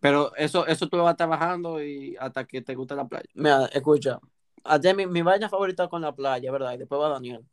Pero 0.01 0.35
eso, 0.37 0.67
eso 0.67 0.89
tú 0.89 0.97
lo 0.97 1.05
vas 1.05 1.17
trabajando 1.17 1.83
y 1.83 2.17
hasta 2.19 2.47
que 2.47 2.63
te 2.63 2.75
guste 2.75 2.95
la 2.95 3.07
playa. 3.07 3.29
Mira, 3.35 3.67
escucha. 3.67 4.19
Ayer 4.65 4.97
mi, 4.97 5.07
mi 5.07 5.23
vaina 5.23 5.49
favorita 5.49 5.89
con 5.89 6.03
la 6.03 6.15
playa, 6.15 6.51
¿verdad? 6.51 6.75
Y 6.75 6.79
después 6.79 7.01
va 7.01 7.09
Daniel. 7.09 7.45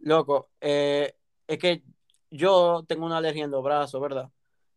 Loco, 0.00 0.50
eh, 0.60 1.14
es 1.46 1.58
que 1.58 1.82
yo 2.30 2.84
tengo 2.86 3.06
una 3.06 3.18
alergia 3.18 3.44
en 3.44 3.50
los 3.50 3.62
brazos, 3.62 4.00
¿verdad? 4.00 4.30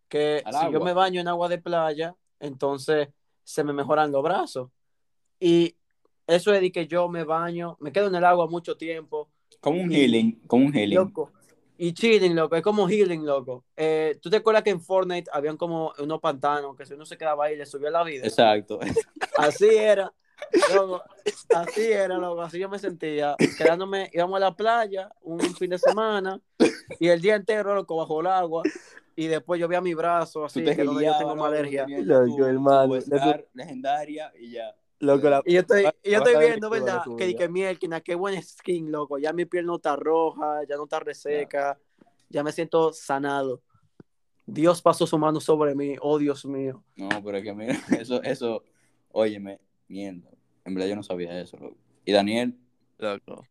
Que 0.07 0.41
Al 0.45 0.53
si 0.53 0.71
yo 0.71 0.79
me 0.79 0.93
baño 0.93 1.19
en 1.19 1.27
agua 1.27 1.49
de 1.49 1.57
playa, 1.57 2.15
entonces 2.39 3.09
se 3.43 3.63
me 3.63 3.73
mejoran 3.73 4.11
los 4.11 4.23
brazos. 4.23 4.69
Y 5.39 5.75
eso 6.27 6.53
es 6.53 6.61
de 6.61 6.71
que 6.71 6.87
yo 6.87 7.07
me 7.07 7.23
baño, 7.23 7.77
me 7.79 7.91
quedo 7.91 8.07
en 8.07 8.15
el 8.15 8.25
agua 8.25 8.47
mucho 8.47 8.77
tiempo, 8.77 9.24
Como 9.65 9.81
un 9.81 9.91
healing, 9.91 10.39
como 10.45 10.67
un 10.67 10.73
healing. 10.73 10.95
loco. 10.95 11.31
Y 11.75 11.91
chilling, 11.91 12.35
loco, 12.35 12.55
es 12.55 12.61
como 12.61 12.87
healing, 12.87 13.25
loco. 13.25 13.65
Eh, 13.75 14.15
¿Tú 14.21 14.29
te 14.29 14.37
acuerdas 14.37 14.61
que 14.61 14.69
en 14.69 14.79
Fortnite 14.79 15.31
habían 15.33 15.57
como 15.57 15.91
unos 15.97 16.19
pantanos 16.21 16.75
que 16.75 16.85
si 16.85 16.93
uno 16.93 17.03
se 17.03 17.17
quedaba 17.17 17.45
ahí 17.45 17.57
le 17.57 17.65
subía 17.65 17.89
la 17.89 18.03
vida? 18.03 18.27
Exacto. 18.27 18.79
Así 19.37 19.65
era. 19.65 20.13
Loco, 20.75 21.01
así 21.55 21.81
era, 21.81 22.17
loco, 22.17 22.41
así 22.41 22.59
yo 22.59 22.67
me 22.69 22.77
sentía. 22.77 23.35
Quedándome, 23.57 24.11
íbamos 24.13 24.35
a 24.35 24.39
la 24.41 24.55
playa 24.55 25.09
un 25.21 25.39
fin 25.39 25.69
de 25.69 25.79
semana 25.79 26.39
y 26.99 27.07
el 27.07 27.21
día 27.21 27.35
entero, 27.35 27.73
loco, 27.73 27.95
bajo 27.95 28.19
el 28.19 28.27
agua. 28.27 28.61
Y 29.15 29.27
después 29.27 29.59
yo 29.61 29.67
veía 29.69 29.79
mi 29.81 29.93
brazo, 29.93 30.43
así, 30.43 30.61
que 30.61 30.83
donde 30.83 31.05
yo 31.05 31.17
tengo 31.17 31.35
loco, 31.35 31.45
alergia. 31.45 31.87
Loco, 31.87 32.45
hermano, 32.45 32.99
legendaria 33.53 34.31
y 34.37 34.51
ya. 34.51 34.75
Loco, 34.99 35.29
la... 35.29 35.41
Y 35.45 35.53
yo 35.53 35.59
estoy, 35.61 35.83
y 36.03 36.11
yo 36.11 36.17
estoy 36.19 36.35
a 36.35 36.39
viendo, 36.39 36.69
¿verdad? 36.69 37.03
Que 37.17 37.25
dije, 37.27 37.49
mierda, 37.49 38.01
qué 38.01 38.15
buen 38.15 38.41
skin, 38.41 38.91
loco. 38.91 39.17
Ya 39.17 39.33
mi 39.33 39.45
piel 39.45 39.65
no 39.65 39.75
está 39.75 39.95
roja, 39.95 40.61
ya 40.67 40.77
no 40.77 40.83
está 40.85 40.99
reseca, 40.99 41.77
ya 42.29 42.43
me 42.43 42.51
siento 42.51 42.93
sanado. 42.93 43.61
Dios 44.45 44.81
pasó 44.81 45.05
su 45.07 45.17
mano 45.17 45.39
sobre 45.41 45.75
mí, 45.75 45.95
oh 46.01 46.17
Dios 46.17 46.45
mío. 46.45 46.83
No, 46.95 47.09
pero 47.23 47.37
es 47.37 47.43
que 47.43 47.53
mira, 47.53 47.75
eso, 47.99 48.21
eso, 48.23 48.63
óyeme, 49.11 49.59
miento. 49.87 50.29
En 50.63 50.73
verdad 50.75 50.89
yo 50.89 50.95
no 50.95 51.03
sabía 51.03 51.39
eso, 51.41 51.57
loco. 51.57 51.77
Y 52.05 52.11
Daniel, 52.11 52.57
Loco. 52.97 53.45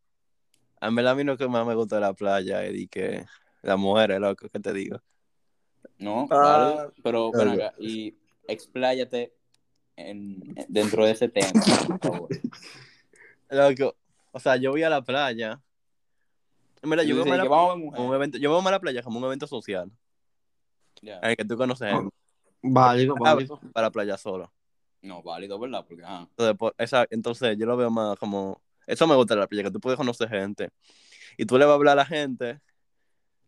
En 0.80 0.94
verdad, 0.94 1.12
a 1.12 1.14
mí 1.16 1.24
lo 1.24 1.36
que 1.36 1.48
más 1.48 1.66
me 1.66 1.74
gusta 1.74 1.96
de 1.96 2.00
la 2.02 2.14
playa 2.14 2.64
es 2.64 2.88
que 2.88 3.24
las 3.62 3.78
mujeres, 3.78 4.18
loco, 4.20 4.48
¿qué 4.48 4.60
te 4.60 4.72
digo? 4.72 4.98
no, 5.98 6.26
Ah. 6.30 6.36
vale, 6.76 6.92
pero 7.02 7.30
ven 7.32 7.48
Algo. 7.48 7.64
acá, 7.64 7.74
y 7.78 8.16
expláyate 8.48 9.34
en, 9.96 10.54
dentro 10.68 11.04
de 11.04 11.12
ese 11.12 11.28
tema, 11.28 11.52
por 11.86 12.00
favor. 12.00 12.28
Loco, 13.50 13.96
o 14.32 14.40
sea, 14.40 14.56
yo 14.56 14.70
voy 14.72 14.82
a 14.82 14.90
la 14.90 15.02
playa. 15.02 15.60
Verdad, 16.82 17.04
yo 17.04 17.24
veo 17.24 17.48
vamos 17.48 17.94
a 17.94 18.02
un 18.02 18.14
evento, 18.14 18.36
yo 18.38 18.50
veo 18.50 18.70
la 18.70 18.80
playa 18.80 19.02
como 19.02 19.18
un 19.18 19.24
evento 19.24 19.46
social. 19.46 19.90
En 21.02 21.30
el 21.30 21.36
que 21.36 21.44
tú 21.44 21.56
conoces 21.56 21.92
gente. 21.92 22.14
Válido, 22.62 23.14
válido. 23.16 23.60
para 23.72 23.86
la 23.86 23.90
playa 23.90 24.16
solo. 24.16 24.52
No, 25.02 25.22
válido, 25.22 25.58
¿verdad? 25.58 25.84
Porque, 25.86 26.02
ajá. 26.02 26.26
Entonces, 26.30 26.56
por- 26.56 26.74
esa, 26.78 27.06
entonces 27.10 27.56
yo 27.58 27.66
lo 27.66 27.76
veo 27.76 27.90
más 27.90 28.18
como... 28.18 28.62
Eso 28.86 29.06
me 29.06 29.14
gusta 29.14 29.34
de 29.34 29.40
la 29.40 29.46
playa, 29.46 29.64
que 29.64 29.70
tú 29.70 29.80
puedes 29.80 29.98
conocer 29.98 30.28
gente. 30.28 30.70
Y 31.36 31.44
tú 31.44 31.58
le 31.58 31.64
vas 31.64 31.72
a 31.72 31.74
hablar 31.74 31.92
a 31.92 32.02
la 32.02 32.06
gente. 32.06 32.60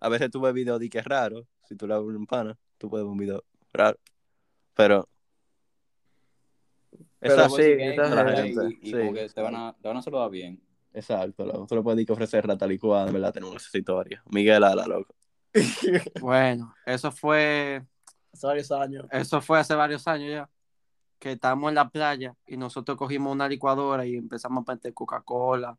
A 0.00 0.08
veces 0.08 0.30
tú 0.30 0.40
ves 0.40 0.52
videos 0.52 0.78
de 0.80 0.88
que 0.88 0.98
es 0.98 1.04
raro. 1.04 1.46
Si 1.64 1.74
tú 1.76 1.86
le 1.86 1.94
hablas 1.94 2.14
a 2.14 2.18
un 2.18 2.26
pana, 2.26 2.58
tú 2.78 2.90
puedes 2.90 3.04
ver 3.04 3.12
un 3.12 3.18
video 3.18 3.44
raro. 3.72 3.98
Pero... 4.74 5.08
Pero 7.18 7.34
Exacto, 7.34 7.56
sí, 7.56 7.62
gay, 7.62 7.96
gente, 7.96 8.78
y, 8.82 8.88
y 8.88 8.90
sí. 8.90 8.98
como 8.98 9.12
que 9.14 9.28
te 9.28 9.40
van 9.40 9.54
a, 9.56 9.76
te 9.80 9.88
van 9.88 9.96
a 9.96 10.02
saludar 10.02 10.30
bien. 10.30 10.60
exacto. 10.92 11.46
loco. 11.46 11.66
Tú 11.66 11.76
le 11.76 11.82
puedes 11.82 11.96
decir 11.96 12.06
que 12.06 12.12
ofrecer 12.12 12.46
rata 12.46 12.66
licuada, 12.66 13.06
en 13.06 13.14
verdad, 13.14 13.32
tenemos 13.32 13.56
esa 13.66 13.78
historia. 13.78 14.22
Miguel 14.26 14.64
Ala, 14.64 14.86
loco. 14.86 15.14
Bueno, 16.20 16.74
eso 16.84 17.10
fue, 17.10 17.82
hace 18.32 18.46
varios 18.46 18.70
años. 18.70 19.06
eso 19.10 19.40
fue 19.40 19.58
hace 19.58 19.74
varios 19.74 20.06
años 20.06 20.30
ya. 20.30 20.50
Que 21.18 21.32
estábamos 21.32 21.70
en 21.70 21.76
la 21.76 21.88
playa 21.88 22.36
y 22.46 22.58
nosotros 22.58 22.98
cogimos 22.98 23.32
una 23.32 23.48
licuadora 23.48 24.04
y 24.04 24.16
empezamos 24.16 24.64
a 24.68 24.72
meter 24.72 24.92
Coca-Cola, 24.92 25.78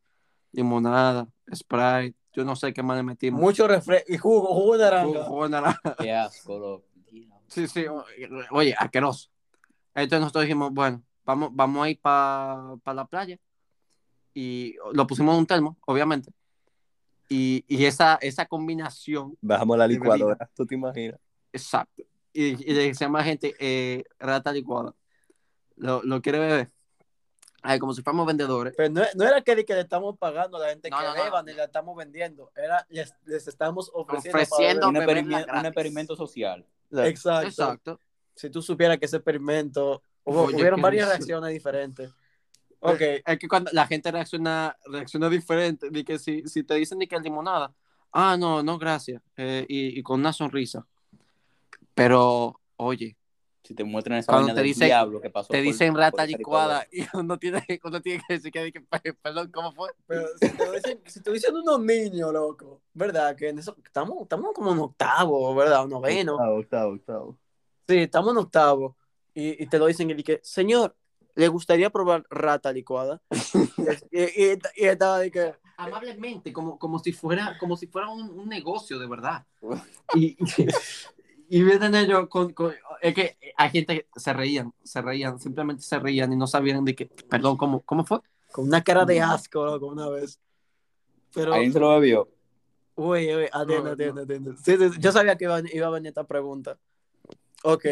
limonada, 0.51 1.27
Sprite. 1.53 2.15
Yo 2.33 2.43
no 2.43 2.55
sé 2.55 2.73
qué 2.73 2.81
más 2.81 2.97
le 2.97 3.03
metimos. 3.03 3.39
Mucho 3.39 3.67
refresco 3.67 4.11
y 4.11 4.17
jugo, 4.17 4.47
jugo 4.47 4.77
de 4.77 4.85
naranja. 4.85 5.23
jugo 5.25 5.43
de 5.43 5.49
naranja. 5.49 5.95
Qué 5.99 6.11
asco, 6.11 6.57
loco. 6.57 6.85
Sí, 7.47 7.67
sí, 7.67 7.85
oye, 8.51 8.75
asqueroso. 8.77 9.29
Entonces 9.95 10.19
nosotros 10.21 10.43
dijimos, 10.43 10.71
bueno, 10.73 11.01
vamos, 11.27 11.49
vamos 11.53 11.85
a 11.85 11.89
ir 11.91 11.99
para 12.01 12.79
la 12.85 13.05
playa. 13.05 13.37
Y 14.33 14.75
lo 14.93 15.05
pusimos 15.05 15.33
en 15.33 15.39
un 15.39 15.45
termo, 15.45 15.77
obviamente. 15.85 16.31
Y, 17.29 17.65
y 17.67 17.85
esa, 17.85 18.17
esa 18.21 18.45
combinación, 18.45 19.37
Bajamos 19.41 19.77
la 19.77 19.85
bebida. 19.87 19.99
licuadora, 19.99 20.49
¿tú 20.55 20.65
te 20.65 20.75
imaginas? 20.75 21.19
exacto. 21.51 22.03
Y, 22.33 22.69
y 22.69 22.73
le 22.73 22.87
decíamos 22.89 23.19
a 23.19 23.21
la 23.23 23.25
gente, 23.25 23.55
eh, 23.59 24.03
rata 24.19 24.51
licuada. 24.51 24.93
¿Lo, 25.75 26.03
lo 26.03 26.21
quiere 26.21 26.37
beber? 26.39 26.71
Ay, 27.63 27.79
como 27.79 27.93
si 27.95 28.03
fuéramos 28.03 28.27
vendedores. 28.27 28.75
Pero 28.77 28.89
no, 28.93 29.01
no 29.15 29.23
era 29.25 29.41
que, 29.41 29.65
que 29.65 29.73
le 29.73 29.81
estamos 29.81 30.15
pagando 30.19 30.57
a 30.57 30.61
la 30.61 30.69
gente 30.69 30.89
No, 30.91 30.97
que 30.99 31.03
no, 31.03 31.15
no, 31.15 31.23
beba, 31.23 31.41
no. 31.41 31.47
ni 31.47 31.53
la 31.53 31.63
estamos 31.65 31.97
vendiendo. 31.97 32.51
Era, 32.55 32.85
les, 32.89 33.13
les 33.25 33.47
estamos 33.47 33.89
ofreciendo. 33.93 34.37
Ofreciendo. 34.39 34.87
Un, 34.87 34.93
beberla 34.93 35.21
experiment- 35.41 35.59
un 35.59 35.65
experimento 35.65 36.15
social. 36.15 36.65
Exacto. 36.91 37.47
Exacto. 37.47 37.99
Si 38.35 38.49
tú 38.51 38.61
supieras 38.61 38.99
que 38.99 39.05
ese 39.05 39.17
experimento. 39.17 40.03
Hubo, 40.29 40.43
Oye, 40.43 40.55
hubieron 40.57 40.81
varias 40.81 41.07
reacciones 41.07 41.51
diferentes. 41.53 42.11
Ok. 42.79 43.01
Es 43.25 43.39
que 43.39 43.47
cuando 43.47 43.71
la 43.73 43.87
gente 43.87 44.11
reacciona, 44.11 44.77
reacciona 44.85 45.29
diferente, 45.29 45.89
de 45.89 46.03
que 46.03 46.19
si, 46.19 46.43
si 46.47 46.63
te 46.63 46.75
dicen 46.75 46.99
de 46.99 47.07
que 47.07 47.15
es 47.15 47.21
limonada, 47.23 47.73
ah, 48.11 48.35
no, 48.37 48.61
no, 48.61 48.77
gracias, 48.77 49.21
eh, 49.37 49.65
y, 49.69 49.97
y 49.99 50.03
con 50.03 50.19
una 50.19 50.33
sonrisa. 50.33 50.85
Pero, 51.93 52.59
oye, 52.77 53.15
Si 53.63 53.73
te 53.75 53.83
muestran 53.83 54.19
esa 54.19 54.31
Cuando 54.31 54.47
vaina 54.47 54.55
te 54.55 54.61
del 54.61 54.67
dicen- 54.73 54.85
diablo 54.87 55.19
que 55.21 55.29
pasó. 55.29 55.49
te 55.49 55.57
por- 55.57 55.63
dicen 55.63 55.91
por 55.93 55.99
rata 56.01 56.25
licuada 56.25 56.85
y 56.91 56.99
uno 57.13 57.37
tiene, 57.37 57.65
uno 57.83 58.01
tiene 58.01 58.23
que 58.27 58.33
decir 58.35 58.51
que, 58.51 58.71
que, 58.71 59.13
perdón, 59.13 59.51
¿cómo 59.51 59.71
fue? 59.73 59.89
Pero 60.05 60.27
si 60.39 60.49
te 60.49 60.71
dicen, 60.71 60.99
si 61.05 61.21
te 61.21 61.31
dicen 61.31 61.55
unos 61.55 61.79
niños, 61.81 62.31
loco, 62.33 62.81
¿verdad? 62.93 63.35
Que 63.35 63.49
en 63.49 63.59
eso, 63.59 63.75
estamos, 63.83 64.17
estamos 64.21 64.51
como 64.53 64.71
en 64.71 64.79
octavo, 64.79 65.53
¿verdad? 65.55 65.83
O 65.83 65.87
noveno. 65.87 66.33
Octavo, 66.35 66.57
octavo, 66.59 66.93
octavo. 66.93 67.37
Sí, 67.87 67.97
estamos 67.99 68.31
en 68.31 68.37
octavo. 68.37 68.96
Y, 69.37 69.61
y 69.63 69.67
te 69.67 69.77
lo 69.77 69.85
dicen 69.85 70.09
y 70.09 70.23
que, 70.23 70.39
señor, 70.41 70.95
¿le 71.35 71.47
gustaría 71.47 71.91
probar 71.91 72.25
rata 72.31 72.71
licuada? 72.73 73.21
y, 73.77 74.19
y, 74.19 74.23
y- 74.53 74.59
y 74.77 74.85
estaba 74.85 75.19
de 75.19 75.29
que, 75.29 75.53
Amablemente, 75.77 76.51
como, 76.51 76.79
como 76.79 76.97
si 76.97 77.13
fuera, 77.13 77.55
como 77.59 77.77
si 77.77 77.85
fuera 77.85 78.09
un, 78.09 78.31
un 78.31 78.49
negocio 78.49 78.97
de 78.97 79.05
verdad. 79.07 79.45
Y, 80.15 80.37
y, 80.41 80.67
y 81.49 81.63
vienen 81.63 81.93
ellos 81.93 82.27
con, 82.29 82.51
con- 82.53 82.73
es 83.01 83.13
que 83.13 83.37
hay 83.57 83.69
gente 83.69 84.07
que 84.11 84.19
se 84.19 84.33
reían, 84.33 84.73
se 84.83 85.01
reían, 85.03 85.39
simplemente 85.39 85.83
se 85.83 85.99
reían 85.99 86.33
y 86.33 86.35
no 86.35 86.47
sabían 86.47 86.83
de 86.83 86.95
qué, 86.95 87.05
perdón, 87.05 87.57
¿cómo, 87.57 87.81
cómo 87.81 88.05
fue? 88.05 88.21
con 88.51 88.65
una 88.65 88.83
cara 88.83 89.05
de 89.05 89.21
asco, 89.21 89.63
loco, 89.65 89.85
una 89.85 90.09
vez. 90.09 90.39
Pero, 91.31 91.53
¿Alguien 91.53 91.73
se 91.73 91.79
lo 91.79 91.89
bebió? 91.99 92.27
uy, 92.95 93.35
uy, 93.35 93.45
atiende, 93.51 93.83
No, 93.83 93.91
atiende, 93.91 94.21
atiende. 94.23 94.51
Sí, 94.63 94.77
sí, 94.77 94.89
sí, 94.93 94.99
yo 94.99 95.11
sabía 95.11 95.35
que 95.37 95.43
iba, 95.43 95.61
iba 95.71 95.85
a 95.87 95.91
venir 95.91 96.07
esta 96.07 96.23
pregunta. 96.25 96.79
Ok. 97.63 97.85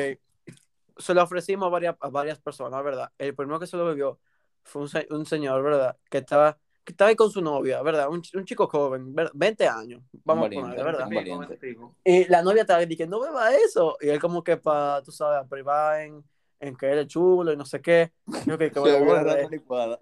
Se 0.97 1.13
lo 1.13 1.23
ofrecimos 1.23 1.67
a 1.67 1.69
varias, 1.69 1.95
a 1.99 2.09
varias 2.09 2.39
personas, 2.39 2.83
¿verdad? 2.83 3.11
El 3.17 3.35
primero 3.35 3.59
que 3.59 3.67
se 3.67 3.77
lo 3.77 3.85
bebió 3.85 4.19
fue 4.63 4.83
un, 4.83 4.89
se- 4.89 5.07
un 5.09 5.25
señor, 5.25 5.61
¿verdad? 5.63 5.97
Que 6.09 6.19
estaba, 6.19 6.57
que 6.83 6.93
estaba 6.93 7.09
ahí 7.09 7.15
con 7.15 7.29
su 7.29 7.41
novia, 7.41 7.81
¿verdad? 7.81 8.09
Un, 8.09 8.21
un 8.33 8.45
chico 8.45 8.67
joven, 8.67 9.13
¿verdad? 9.13 9.31
20 9.35 9.67
años, 9.67 10.01
vamos 10.23 10.43
valiente, 10.43 10.57
a 10.57 10.83
ponerle, 10.83 10.83
¿verdad? 10.83 11.09
valiente. 11.13 11.77
Y 12.03 12.25
la 12.29 12.41
novia 12.41 12.61
estaba 12.61 12.85
diciendo, 12.85 13.17
no 13.17 13.23
beba 13.23 13.53
eso. 13.55 13.97
Y 14.01 14.09
él 14.09 14.19
como 14.19 14.43
que 14.43 14.57
para, 14.57 15.01
tú 15.03 15.11
sabes, 15.11 15.47
privar 15.49 16.01
en, 16.01 16.23
en 16.59 16.75
que 16.75 16.91
él 16.91 16.99
es 16.99 17.07
chulo 17.07 17.51
y 17.51 17.57
no 17.57 17.65
sé 17.65 17.81
qué. 17.81 18.13
Yo 18.45 18.57
que, 18.57 18.71
que 18.71 18.79
Se 18.83 18.99
la 18.99 19.23
rata 19.23 19.41
eh. 19.41 19.47
licuada. 19.49 20.01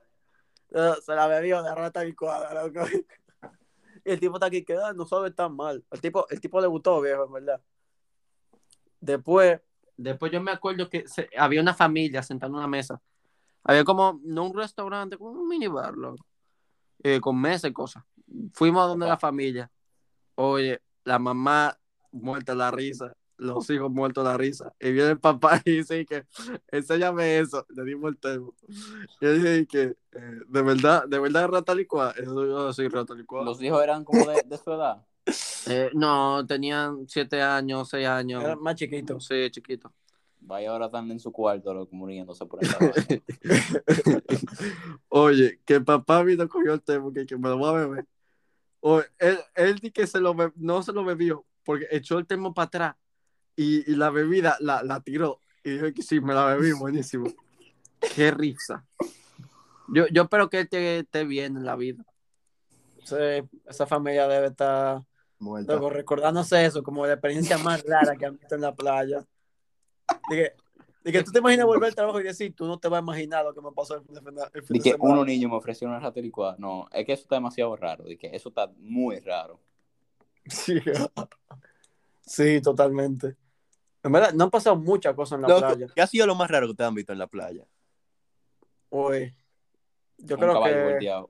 Eh, 0.71 0.93
se 1.03 1.13
la 1.15 1.27
bebió 1.27 1.61
de 1.63 1.75
rata 1.75 2.03
licuada, 2.03 2.53
loco. 2.63 2.81
Y 4.05 4.11
el 4.11 4.19
tipo 4.19 4.35
está 4.35 4.47
aquí 4.47 4.65
que 4.65 4.75
ah, 4.75 4.91
no 4.91 5.05
sabe 5.05 5.31
tan 5.31 5.55
mal. 5.55 5.81
El 5.89 6.01
tipo, 6.01 6.27
el 6.29 6.41
tipo 6.41 6.59
le 6.59 6.67
gustó, 6.67 6.99
viejo, 6.99 7.23
en 7.25 7.31
verdad. 7.31 7.61
Después, 8.99 9.61
Después 9.97 10.31
yo 10.31 10.41
me 10.41 10.51
acuerdo 10.51 10.89
que 10.89 11.07
se- 11.07 11.29
había 11.37 11.61
una 11.61 11.73
familia 11.73 12.23
sentada 12.23 12.49
en 12.49 12.55
una 12.55 12.67
mesa. 12.67 13.01
Había 13.63 13.83
como, 13.83 14.19
no 14.23 14.45
un 14.45 14.53
restaurante, 14.55 15.17
como 15.17 15.31
un 15.31 15.47
minibar, 15.47 15.93
loco. 15.95 16.25
Eh, 17.03 17.19
con 17.21 17.39
mesa 17.39 17.67
y 17.67 17.73
cosas. 17.73 18.03
Fuimos 18.53 18.83
a 18.83 18.87
donde 18.87 19.07
la 19.07 19.17
familia. 19.17 19.69
Oye, 20.35 20.81
la 21.03 21.19
mamá 21.19 21.77
muerta 22.11 22.55
la 22.55 22.71
risa. 22.71 23.15
los 23.37 23.69
hijos 23.71 23.91
muertos 23.91 24.23
la 24.23 24.37
risa. 24.37 24.73
Y 24.79 24.91
viene 24.93 25.11
el 25.11 25.19
papá 25.19 25.61
y 25.65 25.77
dice 25.77 26.05
que, 26.05 26.25
enséñame 26.71 27.39
eso. 27.39 27.65
Le 27.69 27.83
dimos 27.83 28.11
el 28.11 28.17
termo. 28.17 28.53
Y 29.19 29.25
dije 29.27 29.67
que, 29.67 29.81
eh, 30.13 30.39
de 30.47 30.61
verdad, 30.61 31.05
de 31.07 31.19
verdad 31.19 31.49
rata 31.49 31.75
licuada. 31.75 32.11
Eso 32.11 32.45
yo 32.45 32.71
soy 32.71 32.87
rata 32.87 33.13
licuada. 33.15 33.43
Los 33.45 33.61
hijos 33.61 33.83
eran 33.83 34.05
como 34.05 34.25
de, 34.25 34.43
de 34.45 34.57
su 34.57 34.71
edad. 34.71 35.05
Eh, 35.67 35.89
no, 35.93 36.45
tenían 36.45 37.07
siete 37.07 37.41
años, 37.41 37.89
seis 37.89 38.07
años. 38.07 38.43
Era 38.43 38.55
más 38.55 38.75
chiquito. 38.75 39.19
Sí, 39.19 39.49
chiquito. 39.49 39.91
Vaya, 40.41 40.71
ahora 40.71 40.87
están 40.87 41.09
en 41.09 41.19
su 41.19 41.31
cuarto, 41.31 41.73
loco, 41.73 41.95
muriéndose 41.95 42.45
por 42.45 42.59
vaina. 42.59 42.93
Oye, 45.09 45.59
que 45.65 45.75
el 45.75 45.85
papá 45.85 46.21
vino 46.23 46.47
cogió 46.49 46.73
el 46.73 46.81
termo, 46.81 47.13
que, 47.13 47.25
que 47.25 47.37
me 47.37 47.49
lo 47.49 47.57
voy 47.57 47.69
a 47.69 47.73
beber. 47.73 48.05
Oye, 48.81 49.05
él, 49.19 49.39
él 49.55 49.75
di 49.79 49.91
que 49.91 50.05
se 50.05 50.19
lo 50.19 50.33
be- 50.35 50.51
no 50.55 50.83
se 50.83 50.91
lo 50.91 51.05
bebió, 51.05 51.45
porque 51.63 51.87
echó 51.91 52.17
el 52.19 52.25
termo 52.27 52.53
para 52.53 52.65
atrás 52.65 52.95
y, 53.55 53.89
y 53.89 53.95
la 53.95 54.09
bebida 54.09 54.57
la, 54.59 54.83
la 54.83 54.99
tiró. 54.99 55.39
Y 55.63 55.71
dijo 55.71 55.85
que 55.93 56.01
sí, 56.01 56.19
me 56.19 56.33
la 56.33 56.45
bebí, 56.55 56.73
buenísimo. 56.73 57.31
Qué 58.13 58.31
risa. 58.31 58.85
Yo, 59.87 60.07
yo 60.07 60.23
espero 60.23 60.49
que 60.49 60.59
él 60.61 60.69
te- 60.69 60.99
esté 60.99 61.23
bien 61.23 61.55
en 61.55 61.63
la 61.65 61.77
vida. 61.77 62.03
Sí, 63.05 63.15
esa 63.65 63.85
familia 63.85 64.27
debe 64.27 64.47
estar 64.47 65.03
Muerta. 65.43 65.73
luego 65.73 65.89
recordándose 65.89 66.65
eso 66.65 66.81
como 66.83 67.05
la 67.05 67.13
experiencia 67.13 67.57
más 67.57 67.83
rara 67.83 68.15
que 68.15 68.25
han 68.25 68.37
visto 68.37 68.55
en 68.55 68.61
la 68.61 68.73
playa. 68.73 69.23
Dije, 70.29 70.53
que 71.03 71.23
tú 71.23 71.31
te 71.31 71.39
imaginas 71.39 71.65
volver 71.65 71.89
al 71.89 71.95
trabajo 71.95 72.19
y 72.19 72.23
decir, 72.23 72.55
tú 72.55 72.65
no 72.65 72.77
te 72.79 72.87
vas 72.87 72.99
a 72.99 73.03
imaginar 73.03 73.43
lo 73.43 73.53
que 73.53 73.61
me 73.61 73.71
pasó 73.71 73.95
el 73.95 74.03
fin 74.03 74.13
de, 74.15 74.19
el 74.53 74.63
fin 74.63 74.73
De 74.73 74.79
de 74.79 74.83
que 74.83 74.91
semana. 74.91 75.13
unos 75.13 75.25
niños 75.25 75.51
me 75.51 75.57
ofrecieron 75.57 75.95
una 75.95 76.03
rata 76.03 76.19
licuada. 76.21 76.55
No, 76.57 76.87
es 76.91 77.05
que 77.05 77.13
eso 77.13 77.23
está 77.23 77.35
demasiado 77.35 77.75
raro. 77.75 78.05
Que 78.19 78.29
eso 78.33 78.49
está 78.49 78.71
muy 78.77 79.19
raro. 79.19 79.59
Sí. 80.47 80.79
Sí, 82.25 82.61
totalmente. 82.61 83.35
En 84.01 84.11
verdad, 84.11 84.33
no 84.33 84.45
han 84.45 84.49
pasado 84.49 84.75
muchas 84.75 85.13
cosas 85.13 85.37
en 85.37 85.41
la 85.43 85.57
playa. 85.59 85.87
¿Qué 85.93 86.01
ha 86.01 86.07
sido 86.07 86.25
lo 86.25 86.35
más 86.35 86.49
raro 86.49 86.67
que 86.67 86.73
te 86.73 86.83
han 86.83 86.95
visto 86.95 87.11
en 87.13 87.19
la 87.19 87.27
playa? 87.27 87.65
Uy, 88.89 89.35
yo 90.17 90.35
un 90.35 90.41
creo 90.41 90.63
que... 90.63 90.83
volteado. 90.83 91.29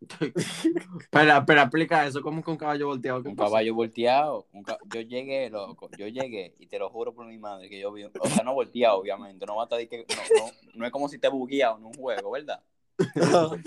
Espera, 1.00 1.38
espera, 1.38 1.62
explica 1.62 2.06
eso. 2.06 2.20
¿Cómo 2.22 2.42
que 2.42 2.50
un 2.50 2.56
caballo 2.56 2.86
volteado? 2.88 3.22
¿Qué 3.22 3.28
Un 3.30 3.36
pasa? 3.36 3.48
caballo 3.50 3.74
volteado. 3.74 4.46
un 4.52 4.62
ca- 4.62 4.78
Yo 4.92 5.00
llegué, 5.00 5.48
loco. 5.50 5.88
Yo 5.98 6.06
llegué 6.08 6.54
y 6.58 6.66
te 6.66 6.78
lo 6.78 6.90
juro 6.90 7.14
por 7.14 7.26
mi 7.26 7.38
madre 7.38 7.68
que 7.68 7.80
yo 7.80 7.92
vi. 7.92 8.04
O 8.04 8.10
sea, 8.28 8.44
no 8.44 8.54
volteado, 8.54 8.98
obviamente. 8.98 9.46
No 9.46 9.56
va 9.56 9.62
a 9.62 9.64
estar 9.64 9.88
que. 9.88 9.98
No, 10.08 10.44
no, 10.46 10.50
no 10.74 10.86
es 10.86 10.92
como 10.92 11.08
si 11.08 11.18
te 11.18 11.28
bugueado 11.28 11.78
en 11.78 11.84
un 11.86 11.94
juego, 11.94 12.30
¿verdad? 12.32 12.62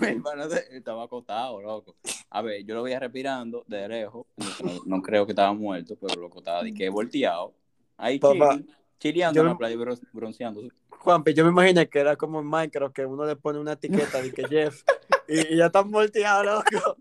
Mi 0.00 0.06
hermano 0.08 0.48
se- 0.50 0.76
estaba 0.76 1.04
acostado, 1.04 1.60
loco. 1.62 1.96
A 2.30 2.42
ver, 2.42 2.64
yo 2.64 2.74
lo 2.74 2.82
veía 2.82 3.00
respirando 3.00 3.64
de 3.66 3.88
lejos. 3.88 4.26
No, 4.62 4.72
no 4.84 5.02
creo 5.02 5.24
que 5.24 5.32
estaba 5.32 5.54
muerto, 5.54 5.96
pero 6.00 6.20
loco 6.20 6.38
estaba 6.40 6.62
de 6.62 6.74
que 6.74 6.88
volteado. 6.90 7.54
Ahí 7.96 8.18
Papá, 8.18 8.58
chileando 8.98 9.36
yo 9.36 9.42
en 9.42 9.48
la 9.48 9.56
playa 9.56 9.76
bron- 9.76 10.00
bronceándose. 10.12 10.68
Juanpi, 10.90 11.32
yo 11.32 11.44
me 11.44 11.50
imaginé 11.50 11.88
que 11.88 11.98
era 11.98 12.16
como 12.16 12.40
en 12.40 12.46
Minecraft, 12.46 12.94
que 12.94 13.06
uno 13.06 13.24
le 13.24 13.36
pone 13.36 13.58
una 13.58 13.72
etiqueta 13.72 14.20
de 14.20 14.32
que 14.32 14.46
Jeff, 14.48 14.82
y, 15.28 15.54
y 15.54 15.56
ya 15.56 15.66
están 15.66 15.90
volteados, 15.90 16.44
loco. 16.46 16.96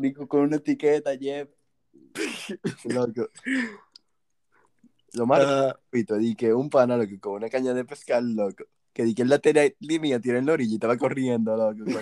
Digo, 0.00 0.26
con 0.28 0.40
una 0.40 0.56
etiqueta, 0.56 1.16
Jeff. 1.16 1.48
Loco. 2.84 3.28
Lo 5.12 5.26
más 5.26 5.40
Ah, 5.44 5.72
rapidito, 5.74 6.16
di 6.16 6.34
que 6.34 6.52
un 6.52 6.68
pana, 6.68 6.96
loco, 6.96 7.12
con 7.20 7.32
una 7.34 7.48
caña 7.48 7.72
de 7.72 7.84
pescar, 7.84 8.22
loco. 8.22 8.64
Que 8.92 9.04
di 9.04 9.14
que 9.14 9.22
él 9.22 9.28
la 9.28 9.38
tenía 9.38 10.20
tiró 10.20 10.38
en 10.38 10.46
la 10.46 10.52
orilla 10.52 10.72
y 10.72 10.74
estaba 10.74 10.96
corriendo, 10.96 11.56
loco. 11.56 12.00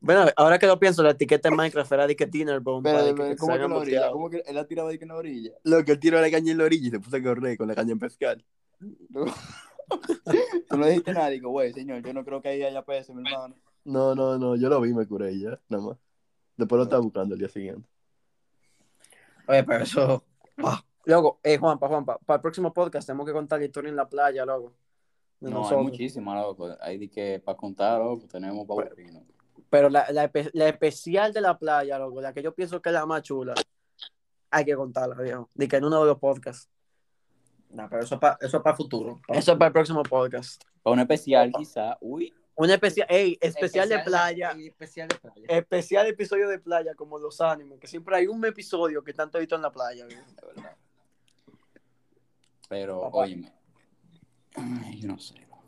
bueno, 0.00 0.26
ahora 0.36 0.58
que 0.58 0.66
lo 0.66 0.78
pienso, 0.78 1.02
la 1.02 1.10
etiqueta 1.10 1.48
en 1.48 1.56
Minecraft 1.56 1.92
era 1.92 2.06
de 2.06 2.16
que 2.16 2.26
Dinner 2.26 2.60
¿cómo 2.62 2.82
que 2.82 2.90
en 2.90 3.70
la 3.70 3.76
orilla? 3.76 4.10
¿Cómo 4.10 4.30
que 4.30 4.42
él 4.46 4.54
la 4.54 4.66
tiraba 4.66 4.90
de 4.90 4.98
que 4.98 5.04
en 5.04 5.08
la 5.08 5.16
orilla? 5.16 5.52
Loco, 5.62 5.92
él 5.92 5.98
tiró 6.00 6.20
la 6.20 6.30
caña 6.30 6.52
en 6.52 6.58
la 6.58 6.64
orilla 6.64 6.88
y 6.88 6.90
se 6.90 7.00
puso 7.00 7.16
a 7.16 7.22
correr 7.22 7.56
con 7.56 7.68
la 7.68 7.74
caña 7.74 7.92
en 7.92 7.98
pescar. 7.98 8.44
Tú 10.68 10.76
no 10.76 10.86
dijiste 10.86 11.12
nada, 11.12 11.28
digo, 11.28 11.50
güey, 11.50 11.72
señor, 11.72 12.02
yo 12.02 12.12
no 12.12 12.24
creo 12.24 12.42
que 12.42 12.48
ahí 12.48 12.62
haya 12.62 12.84
peces, 12.84 13.14
mi 13.14 13.22
hermano. 13.26 13.54
No, 13.84 14.14
no, 14.14 14.38
no, 14.38 14.56
yo 14.56 14.68
lo 14.68 14.80
vi 14.80 14.92
me 14.92 15.06
curé 15.06 15.32
y 15.32 15.42
ya, 15.42 15.60
nada 15.68 15.84
más. 15.84 15.96
Después 16.56 16.78
lo 16.78 16.84
estaba 16.84 17.02
buscando 17.02 17.34
el 17.34 17.38
día 17.38 17.48
siguiente. 17.48 17.88
Oye, 19.46 19.62
pero 19.62 19.84
eso. 19.84 20.24
Ah, 20.58 20.82
Luego, 21.06 21.38
eh, 21.44 21.56
Juanpa, 21.56 21.86
Juanpa, 21.86 22.18
para 22.18 22.36
el 22.36 22.42
próximo 22.42 22.72
podcast 22.72 23.06
tenemos 23.06 23.26
que 23.26 23.32
contar 23.32 23.60
la 23.60 23.66
historia 23.66 23.90
en 23.90 23.96
la 23.96 24.08
playa, 24.08 24.44
luego. 24.44 24.72
De 25.38 25.50
No, 25.50 25.68
hay 25.68 25.76
muchísimas, 25.76 26.42
loco. 26.42 26.76
Hay 26.80 26.98
de 26.98 27.08
que 27.08 27.40
para 27.44 27.56
contar, 27.56 28.00
loco, 28.00 28.26
tenemos 28.26 28.66
para 28.66 28.88
aburrirnos. 28.88 29.22
Pero 29.70 29.88
la, 29.88 30.10
la, 30.10 30.28
la 30.52 30.68
especial 30.68 31.32
de 31.32 31.40
la 31.40 31.56
playa, 31.56 31.96
loco, 31.96 32.20
la 32.20 32.32
que 32.32 32.42
yo 32.42 32.52
pienso 32.52 32.82
que 32.82 32.88
es 32.88 32.92
la 32.92 33.06
más 33.06 33.22
chula, 33.22 33.54
hay 34.50 34.64
que 34.64 34.74
contarla, 34.74 35.14
viejo. 35.22 35.48
De 35.54 35.68
que 35.68 35.76
en 35.76 35.84
uno 35.84 36.00
de 36.00 36.06
los 36.06 36.18
podcasts. 36.18 36.68
No, 37.70 37.88
pero 37.88 38.02
eso 38.02 38.14
es 38.14 38.20
para 38.20 38.38
eso 38.40 38.56
es 38.56 38.62
para 38.62 38.76
futuro. 38.76 39.20
Eso 39.28 39.52
es 39.52 39.58
para 39.58 39.66
el 39.66 39.72
próximo 39.72 40.02
podcast. 40.02 40.62
Para 40.82 40.94
un 40.94 41.00
especial, 41.00 41.52
quizá, 41.52 41.98
uy, 42.00 42.32
Un 42.54 42.70
especial, 42.70 43.06
ey, 43.10 43.36
especial, 43.40 43.88
de 43.88 43.98
playa. 43.98 44.52
Especial 44.52 45.08
de 45.08 45.14
playa. 45.16 45.46
Especial 45.48 46.06
episodio 46.06 46.48
de 46.48 46.58
playa, 46.58 46.94
como 46.94 47.18
los 47.18 47.40
animes, 47.40 47.78
que 47.78 47.86
siempre 47.86 48.16
hay 48.16 48.26
un 48.26 48.44
episodio 48.44 49.02
que 49.02 49.10
están 49.10 49.30
toditos 49.30 49.56
en 49.58 49.62
la 49.62 49.72
playa. 49.72 50.06
viejo. 50.06 50.22
de 50.40 50.46
verdad. 50.46 50.76
Pero, 52.68 53.00
Papá. 53.02 53.18
óyeme. 53.18 53.52
Ay, 54.54 55.00
yo 55.00 55.08
no 55.08 55.18
sé, 55.18 55.34
loco. 55.40 55.62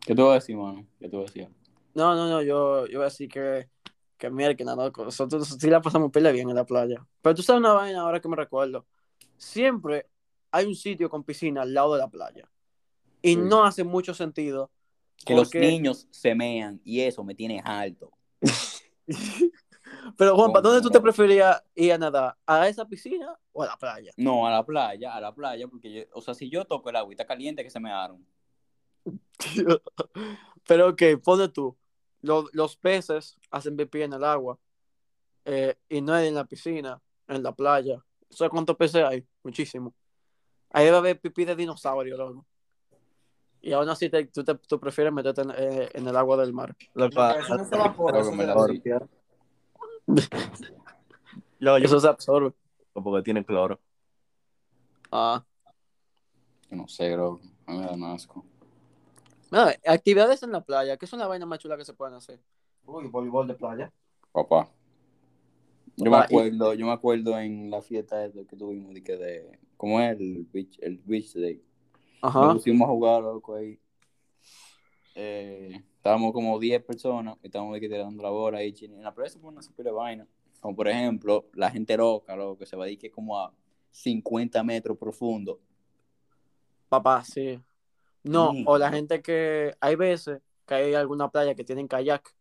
¿Qué 0.00 0.14
te 0.14 0.22
voy 0.22 0.30
a 0.30 0.34
decir, 0.34 0.56
mano? 0.56 0.86
¿Qué 0.98 1.08
te 1.08 1.16
voy 1.16 1.24
a 1.24 1.26
decir? 1.26 1.48
No, 1.94 2.14
no, 2.14 2.28
no, 2.28 2.42
yo, 2.42 2.86
yo 2.86 2.98
voy 2.98 3.02
a 3.02 3.10
decir 3.10 3.28
que, 3.28 3.68
que 4.16 4.30
mierda, 4.30 4.74
loco. 4.74 5.04
Nosotros 5.04 5.56
sí 5.60 5.68
la 5.68 5.80
pasamos 5.82 6.10
pila 6.10 6.30
bien 6.32 6.48
en 6.48 6.56
la 6.56 6.64
playa. 6.64 7.04
Pero 7.20 7.34
tú 7.34 7.42
sabes 7.42 7.60
una 7.60 7.74
vaina 7.74 8.00
ahora 8.00 8.20
que 8.20 8.28
me 8.28 8.36
recuerdo. 8.36 8.86
Siempre 9.36 10.06
hay 10.52 10.66
un 10.66 10.74
sitio 10.74 11.08
con 11.10 11.24
piscina 11.24 11.62
al 11.62 11.72
lado 11.74 11.94
de 11.94 12.00
la 12.00 12.08
playa. 12.08 12.50
Y 13.22 13.34
Sí. 13.34 13.40
no 13.40 13.64
hace 13.64 13.84
mucho 13.84 14.14
sentido. 14.14 14.70
Que 15.24 15.34
los 15.34 15.52
niños 15.54 16.06
se 16.10 16.34
mean 16.34 16.80
y 16.84 17.00
eso 17.00 17.22
me 17.22 17.34
tiene 17.34 17.60
alto. 17.64 18.10
Pero 20.16 20.34
Juanpa. 20.36 20.60
¿dónde 20.60 20.80
tú 20.80 20.88
te 20.90 21.00
preferías 21.00 21.62
ir 21.74 21.92
a 21.92 21.98
nadar? 21.98 22.36
¿A 22.46 22.68
esa 22.68 22.86
piscina 22.86 23.36
o 23.52 23.62
a 23.62 23.66
la 23.66 23.76
playa? 23.76 24.12
No, 24.16 24.46
a 24.46 24.50
la 24.50 24.64
playa, 24.64 25.14
a 25.14 25.20
la 25.20 25.34
playa, 25.34 25.68
porque 25.68 25.92
yo, 25.92 26.02
o 26.14 26.22
sea, 26.22 26.32
si 26.34 26.48
yo 26.48 26.64
toco 26.64 26.88
el 26.90 26.96
agua 26.96 27.12
y 27.12 27.14
está 27.14 27.26
caliente, 27.26 27.62
que 27.62 27.70
se 27.70 27.80
me 27.80 27.90
aron. 27.92 28.24
Pero 30.66 30.88
ok, 30.90 31.02
pone 31.22 31.48
tú. 31.48 31.76
Los, 32.22 32.52
los 32.54 32.76
peces 32.76 33.38
hacen 33.50 33.76
pipí 33.76 34.02
en 34.02 34.12
el 34.12 34.24
agua. 34.24 34.58
eh, 35.44 35.76
y 35.88 36.00
no 36.02 36.16
es 36.16 36.28
en 36.28 36.34
la 36.34 36.44
piscina, 36.44 37.00
en 37.28 37.42
la 37.42 37.52
playa. 37.54 38.02
¿Sabes 38.28 38.50
cuántos 38.50 38.76
peces 38.76 39.02
hay? 39.04 39.26
Muchísimo. 39.42 39.94
Ahí 40.70 40.84
debe 40.84 40.96
haber 40.98 41.20
pipí 41.20 41.44
de 41.44 41.56
dinosaurio, 41.56 42.16
loco. 42.16 42.46
Y 43.62 43.72
aún 43.72 43.88
así 43.88 44.08
te- 44.08 44.26
tú, 44.26 44.42
te- 44.44 44.54
tú 44.54 44.80
prefieres 44.80 45.12
meterte 45.12 45.42
en, 45.42 45.50
eh, 45.50 45.90
en 45.92 46.06
el 46.08 46.16
agua 46.16 46.36
del 46.38 46.52
mar. 46.52 46.74
Loco, 46.94 47.22
Eso 47.30 47.56
no 47.56 47.64
se 47.64 47.74
evapora, 47.74 48.20
eso 48.20 48.30
que. 48.30 48.98
Loco, 51.58 51.78
yo 51.78 51.84
Eso 51.84 52.00
se 52.00 52.08
absorbe. 52.08 52.54
porque 52.94 53.22
tiene 53.22 53.44
cloro. 53.44 53.78
Ah. 55.12 55.44
No 56.70 56.86
sé, 56.88 57.12
bro. 57.14 57.40
A 57.66 57.72
mí 57.72 57.78
me 57.78 57.86
da 58.06 58.12
asco. 58.14 58.44
Nada, 59.50 59.74
actividades 59.86 60.42
en 60.44 60.52
la 60.52 60.60
playa. 60.62 60.96
¿Qué 60.96 61.06
son 61.06 61.18
las 61.18 61.28
vainas 61.28 61.48
más 61.48 61.58
chulas 61.58 61.76
que 61.76 61.84
se 61.84 61.92
pueden 61.92 62.14
hacer? 62.14 62.40
Uy, 62.84 63.08
voleibol 63.08 63.46
de 63.48 63.54
playa. 63.54 63.92
Papá. 64.32 64.68
Yo 65.96 66.10
me 66.10 66.16
acuerdo, 66.16 66.74
yo 66.74 66.86
me 66.86 66.92
acuerdo 66.92 67.38
en 67.38 67.70
la 67.70 67.82
fiesta 67.82 68.24
esta 68.24 68.44
que 68.44 68.56
tuvimos, 68.56 68.94
de 68.94 69.02
que 69.02 69.16
de, 69.16 69.58
¿cómo 69.76 70.00
es 70.00 70.18
el 70.18 70.46
beach, 70.52 70.78
el 70.80 70.98
beach 70.98 71.34
day? 71.34 71.62
Ajá. 72.22 72.40
Nos 72.40 72.54
pusimos 72.54 72.88
a 72.88 72.90
jugar, 72.92 73.22
loco, 73.22 73.54
ahí. 73.54 73.78
Eh, 75.14 75.82
estábamos 75.96 76.32
como 76.32 76.58
10 76.58 76.82
personas 76.82 77.36
y 77.42 77.46
estábamos 77.46 77.74
de 77.74 77.80
que 77.80 77.88
tirando 77.88 78.22
la 78.22 78.30
bola 78.30 78.58
ahí. 78.58 78.74
En 78.82 79.02
la 79.02 79.14
playa 79.14 79.30
se 79.30 79.38
ponen 79.38 79.58
una 79.58 79.62
super 79.62 79.84
de 79.84 79.92
vaina. 79.92 80.26
Como 80.60 80.76
por 80.76 80.88
ejemplo, 80.88 81.46
la 81.54 81.70
gente 81.70 81.96
loca, 81.96 82.36
loco, 82.36 82.58
que 82.58 82.66
se 82.66 82.76
va 82.76 82.84
a 82.84 82.96
que 82.96 83.10
como 83.10 83.38
a 83.38 83.52
50 83.90 84.62
metros 84.62 84.96
profundo. 84.98 85.60
Papá, 86.88 87.24
sí. 87.24 87.60
No, 88.22 88.52
Mm. 88.52 88.64
o 88.66 88.78
la 88.78 88.90
gente 88.90 89.22
que 89.22 89.74
hay 89.80 89.96
veces 89.96 90.40
que 90.66 90.74
hay 90.74 90.94
alguna 90.94 91.30
playa 91.30 91.54
que 91.54 91.64
tienen 91.64 91.88
kayak 91.88 92.34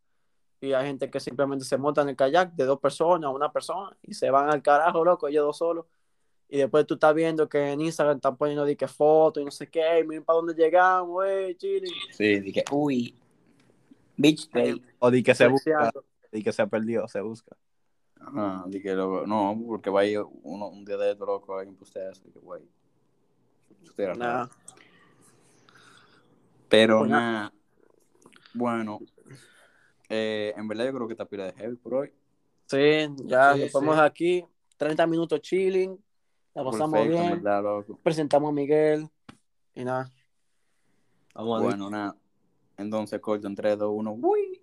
y 0.62 0.74
hay 0.74 0.88
gente 0.88 1.10
que 1.10 1.20
simplemente 1.20 1.66
se 1.66 1.78
monta 1.78 2.02
en 2.02 2.10
el 2.10 2.16
kayak 2.16 2.54
de 2.54 2.66
dos 2.66 2.80
personas, 2.80 3.34
una 3.34 3.52
persona 3.52 3.96
y 4.04 4.14
se 4.14 4.30
van 4.30 4.50
al 4.50 4.62
carajo, 4.62 5.04
loco, 5.04 5.28
ellos 5.28 5.46
dos 5.46 5.58
solos. 5.58 5.86
Y 6.50 6.58
después 6.58 6.86
tú 6.86 6.96
estás 6.96 7.14
viendo 7.14 7.48
que 7.48 7.72
en 7.72 7.82
Instagram 7.82 8.18
están 8.18 8.36
poniendo 8.36 8.66
de 8.66 8.76
que 8.76 8.88
fotos 8.88 9.42
y 9.42 9.46
no 9.46 9.52
sé 9.52 9.70
qué, 9.70 10.00
y 10.00 10.08
miren 10.08 10.24
para 10.24 10.38
dónde 10.38 10.54
llegamos, 10.54 11.10
güey, 11.10 11.56
chile. 11.56 11.88
Sí, 12.12 12.40
dije, 12.40 12.64
uy, 12.72 13.16
beach 14.18 14.50
day. 14.50 14.82
O 14.98 15.12
di 15.12 15.24
que 15.24 15.36
se 15.36 15.48
busca, 15.48 15.92
di 16.32 16.44
que 16.44 16.52
se 16.52 16.68
perdió, 16.68 17.08
se 17.08 17.22
busca. 17.22 17.56
Ajá, 18.20 18.66
dije, 18.68 18.96
loco, 18.96 19.26
no, 19.26 19.58
porque 19.66 19.90
va 19.90 20.02
a 20.02 20.06
ir 20.06 20.22
uno, 20.44 20.68
un 20.68 20.84
día 20.84 20.98
de 20.98 21.12
esto, 21.12 21.26
loco, 21.26 21.56
alguien 21.56 21.76
postea 21.76 22.12
eso, 22.12 22.24
dije, 22.26 22.40
güey. 22.40 22.64
Nah. 24.18 24.48
Pero 26.70 27.00
Pues 27.00 27.12
nada, 27.12 27.52
bueno, 28.54 29.00
eh, 30.10 30.54
en 30.58 30.68
verdad 30.68 30.86
yo 30.86 30.94
creo 30.94 31.08
que 31.08 31.14
está 31.14 31.26
pila 31.26 31.46
de 31.46 31.54
heavy 31.54 31.76
por 31.78 31.94
hoy. 31.94 32.14
Sí, 32.66 33.08
ya 33.26 33.54
Sí, 33.56 33.62
nos 33.62 33.72
ponemos 33.72 33.96
sí. 33.96 34.02
aquí, 34.02 34.46
30 34.78 35.08
minutos 35.08 35.42
chilling, 35.42 35.98
la 36.54 36.64
pasamos 36.64 37.00
Perfecto, 37.00 37.18
en 37.24 37.30
bien, 37.30 37.44
verdad, 37.44 37.64
loco. 37.64 38.00
presentamos 38.04 38.50
a 38.50 38.54
Miguel 38.54 39.08
y 39.74 39.84
nada. 39.84 40.12
Vamos 41.34 41.60
a. 41.60 41.64
Bueno, 41.64 41.90
nada. 41.90 42.16
Entonces, 42.78 43.20
corto 43.20 43.48
en 43.48 43.56
3, 43.56 43.78
2, 43.78 43.92
1. 43.94 44.12
¡Uy! 44.12 44.62